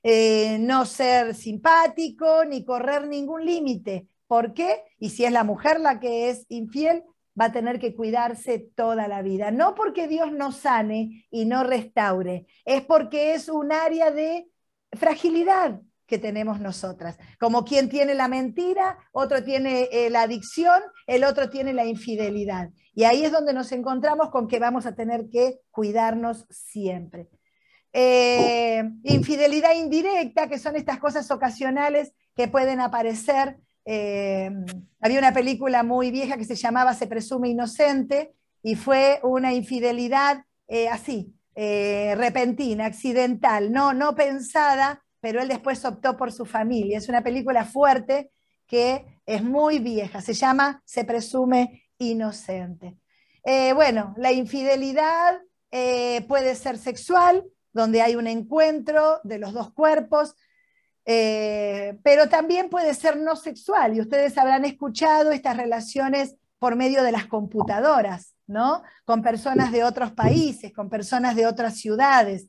Eh, 0.03 0.57
no 0.59 0.86
ser 0.86 1.34
simpático 1.34 2.45
ni 2.45 2.63
correr 2.63 3.07
ningún 3.07 3.43
límite. 3.45 4.07
¿Por 4.28 4.53
qué? 4.53 4.84
Y 4.99 5.09
si 5.09 5.26
es 5.26 5.32
la 5.32 5.43
mujer 5.43 5.80
la 5.80 5.99
que 5.99 6.30
es 6.30 6.45
infiel, 6.49 7.03
va 7.40 7.46
a 7.46 7.52
tener 7.52 7.80
que 7.80 7.96
cuidarse 7.96 8.60
toda 8.60 9.08
la 9.08 9.22
vida. 9.22 9.52
No 9.52 9.76
porque 9.76 10.08
Dios 10.08 10.32
no 10.32 10.52
sane 10.52 11.28
y 11.30 11.46
no 11.46 11.64
restaure, 11.64 12.46
es 12.66 12.82
porque 12.84 13.34
es 13.34 13.50
un 13.50 13.72
área 13.72 14.12
de 14.12 14.48
fragilidad 14.94 15.82
que 16.06 16.18
tenemos 16.18 16.60
nosotras. 16.60 17.18
Como 17.40 17.66
quien 17.66 17.90
tiene 17.90 18.14
la 18.14 18.28
mentira, 18.28 18.98
otro 19.12 19.44
tiene 19.44 19.90
eh, 19.92 20.10
la 20.10 20.24
adicción, 20.24 20.82
el 21.08 21.24
otro 21.24 21.50
tiene 21.50 21.74
la 21.74 21.86
infidelidad. 21.86 22.70
Y 22.94 23.04
ahí 23.04 23.26
es 23.26 23.32
donde 23.32 23.54
nos 23.54 23.72
encontramos 23.72 24.30
con 24.30 24.48
que 24.48 24.60
vamos 24.60 24.86
a 24.86 24.96
tener 24.96 25.30
que 25.30 25.60
cuidarnos 25.72 26.46
siempre. 26.50 27.28
Eh, 27.92 28.84
infidelidad 29.04 29.74
indirecta, 29.74 30.48
que 30.48 30.60
son 30.60 30.76
estas 30.76 31.00
cosas 31.00 31.30
ocasionales 31.32 32.14
que 32.36 32.48
pueden 32.48 32.82
aparecer. 32.82 33.58
Eh, 33.86 34.50
había 35.00 35.20
una 35.20 35.34
película 35.34 35.84
muy 35.84 36.10
vieja 36.10 36.38
que 36.38 36.46
se 36.46 36.56
llamaba 36.56 36.96
Se 36.96 37.08
presume 37.08 37.50
inocente 37.50 38.34
y 38.64 38.76
fue 38.76 39.20
una 39.24 39.54
infidelidad 39.54 40.44
eh, 40.68 40.90
así, 40.90 41.32
repentina, 41.56 42.86
accidental, 42.86 43.72
no, 43.72 43.94
no 43.94 44.16
pensada, 44.16 45.04
pero 45.22 45.42
él 45.42 45.48
después 45.48 45.86
optó 45.86 46.18
por 46.18 46.32
su 46.34 46.46
familia. 46.46 46.98
Es 46.98 47.08
una 47.08 47.24
película 47.24 47.64
fuerte 47.64 48.32
que 48.68 49.22
es 49.26 49.44
muy 49.44 49.80
vieja, 49.80 50.20
se 50.22 50.34
llama 50.34 50.82
Se 50.84 51.06
presume 51.06 51.84
inocente. 51.98 52.98
bueno, 53.76 54.14
la 54.18 54.34
infidelidad 54.34 55.40
puede 56.28 56.56
ser 56.56 56.78
sexual, 56.78 57.46
donde 57.72 58.02
hay 58.02 58.16
un 58.16 58.28
encuentro 58.28 59.22
de 59.24 59.38
los 59.38 59.54
dos 59.54 59.72
cuerpos, 59.72 60.36
eh, 61.06 61.97
pero 62.03 62.28
también 62.28 62.70
puede 62.70 62.93
ser 62.93 63.18
no 63.18 63.36
sexual, 63.36 63.95
y 63.95 64.01
ustedes 64.01 64.38
habrán 64.38 64.66
escuchado 64.66 65.32
estas 65.32 65.58
relaciones 65.58 66.36
por 66.60 66.76
medio 66.76 67.03
de 67.03 67.12
las 67.12 67.28
computadoras, 67.28 68.36
¿no? 68.47 68.82
Con 69.06 69.22
personas 69.22 69.72
de 69.72 69.84
otros 69.84 70.12
países, 70.14 70.74
con 70.74 70.89
personas 70.89 71.36
de 71.36 71.45
otras 71.45 71.78
ciudades, 71.78 72.47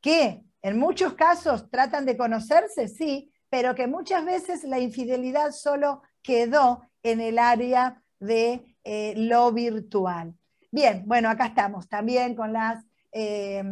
que 0.00 0.42
en 0.62 0.78
muchos 0.78 1.14
casos 1.14 1.70
tratan 1.70 2.06
de 2.06 2.16
conocerse, 2.16 2.88
sí, 2.88 3.32
pero 3.48 3.74
que 3.74 3.86
muchas 3.86 4.24
veces 4.24 4.64
la 4.64 4.78
infidelidad 4.78 5.52
solo 5.52 6.02
quedó 6.22 6.82
en 7.02 7.20
el 7.20 7.38
área 7.38 8.02
de 8.20 8.76
eh, 8.84 9.14
lo 9.16 9.52
virtual. 9.52 10.34
Bien, 10.70 11.04
bueno, 11.06 11.30
acá 11.30 11.46
estamos 11.46 11.88
también 11.88 12.34
con 12.34 12.52
las 12.52 12.84
eh, 13.18 13.62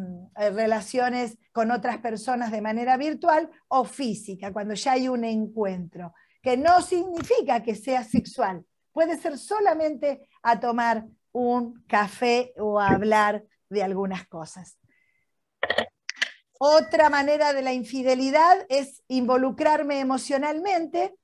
relaciones 0.55 1.37
con 1.53 1.71
otras 1.71 1.99
personas 1.99 2.51
de 2.51 2.63
manera 2.63 2.97
virtual 2.97 3.51
o 3.69 3.85
física, 3.85 4.55
cuando 4.55 4.73
ya 4.73 4.93
hay 4.93 5.07
un 5.07 5.23
encuentro, 5.23 6.15
que 6.41 6.57
no 6.57 6.81
significa 6.81 7.63
que 7.63 7.75
sea 7.75 8.05
sexual, 8.05 8.65
puede 8.91 9.19
ser 9.19 9.37
solamente 9.37 10.27
a 10.43 10.59
tomar 10.61 11.05
un 11.33 11.85
café 11.87 12.55
o 12.57 12.81
a 12.81 12.89
hablar 12.89 13.45
de 13.69 13.83
algunas 13.83 14.27
cosas. 14.29 14.79
Otra 16.59 17.11
manera 17.11 17.53
de 17.53 17.61
la 17.61 17.75
infidelidad 17.75 18.65
es 18.71 19.03
involucrarme 19.09 20.01
emocionalmente, 20.01 21.15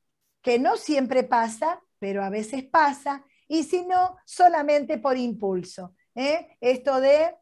que 0.42 0.58
no 0.58 0.76
siempre 0.76 1.22
pasa, 1.22 1.80
pero 1.98 2.22
a 2.22 2.28
veces 2.28 2.64
pasa, 2.64 3.24
y 3.48 3.62
si 3.62 3.86
no, 3.86 4.18
solamente 4.26 4.98
por 4.98 5.16
impulso. 5.16 5.94
¿eh? 6.14 6.58
Esto 6.60 7.00
de 7.00 7.34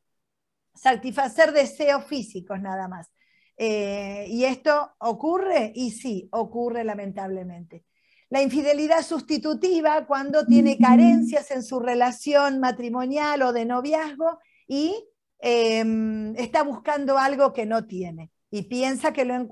satisfacer 0.81 1.53
deseos 1.53 2.05
físicos 2.05 2.61
nada 2.61 2.89
más. 2.89 3.11
Eh, 3.57 4.27
y 4.29 4.45
esto 4.45 4.93
ocurre, 4.99 5.73
y 5.75 5.91
sí, 5.91 6.29
ocurre 6.31 6.85
lamentablemente. 6.85 7.85
La 8.31 8.43
infidelidad 8.43 9.03
sustitutiva 9.03 10.07
cuando 10.07 10.45
tiene 10.47 10.77
carencias 10.79 11.51
en 11.51 11.63
su 11.63 11.81
relación 11.81 12.61
matrimonial 12.61 13.41
o 13.43 13.53
de 13.53 13.65
noviazgo 13.65 14.39
y 14.67 14.95
em, 15.41 16.37
está 16.37 16.63
buscando 16.63 17.17
algo 17.17 17.55
que 17.55 17.65
no 17.65 17.87
tiene 17.87 18.31
y 18.51 18.63
piensa 18.63 19.13
que 19.13 19.25
lo 19.25 19.35
encuentra 19.35 19.47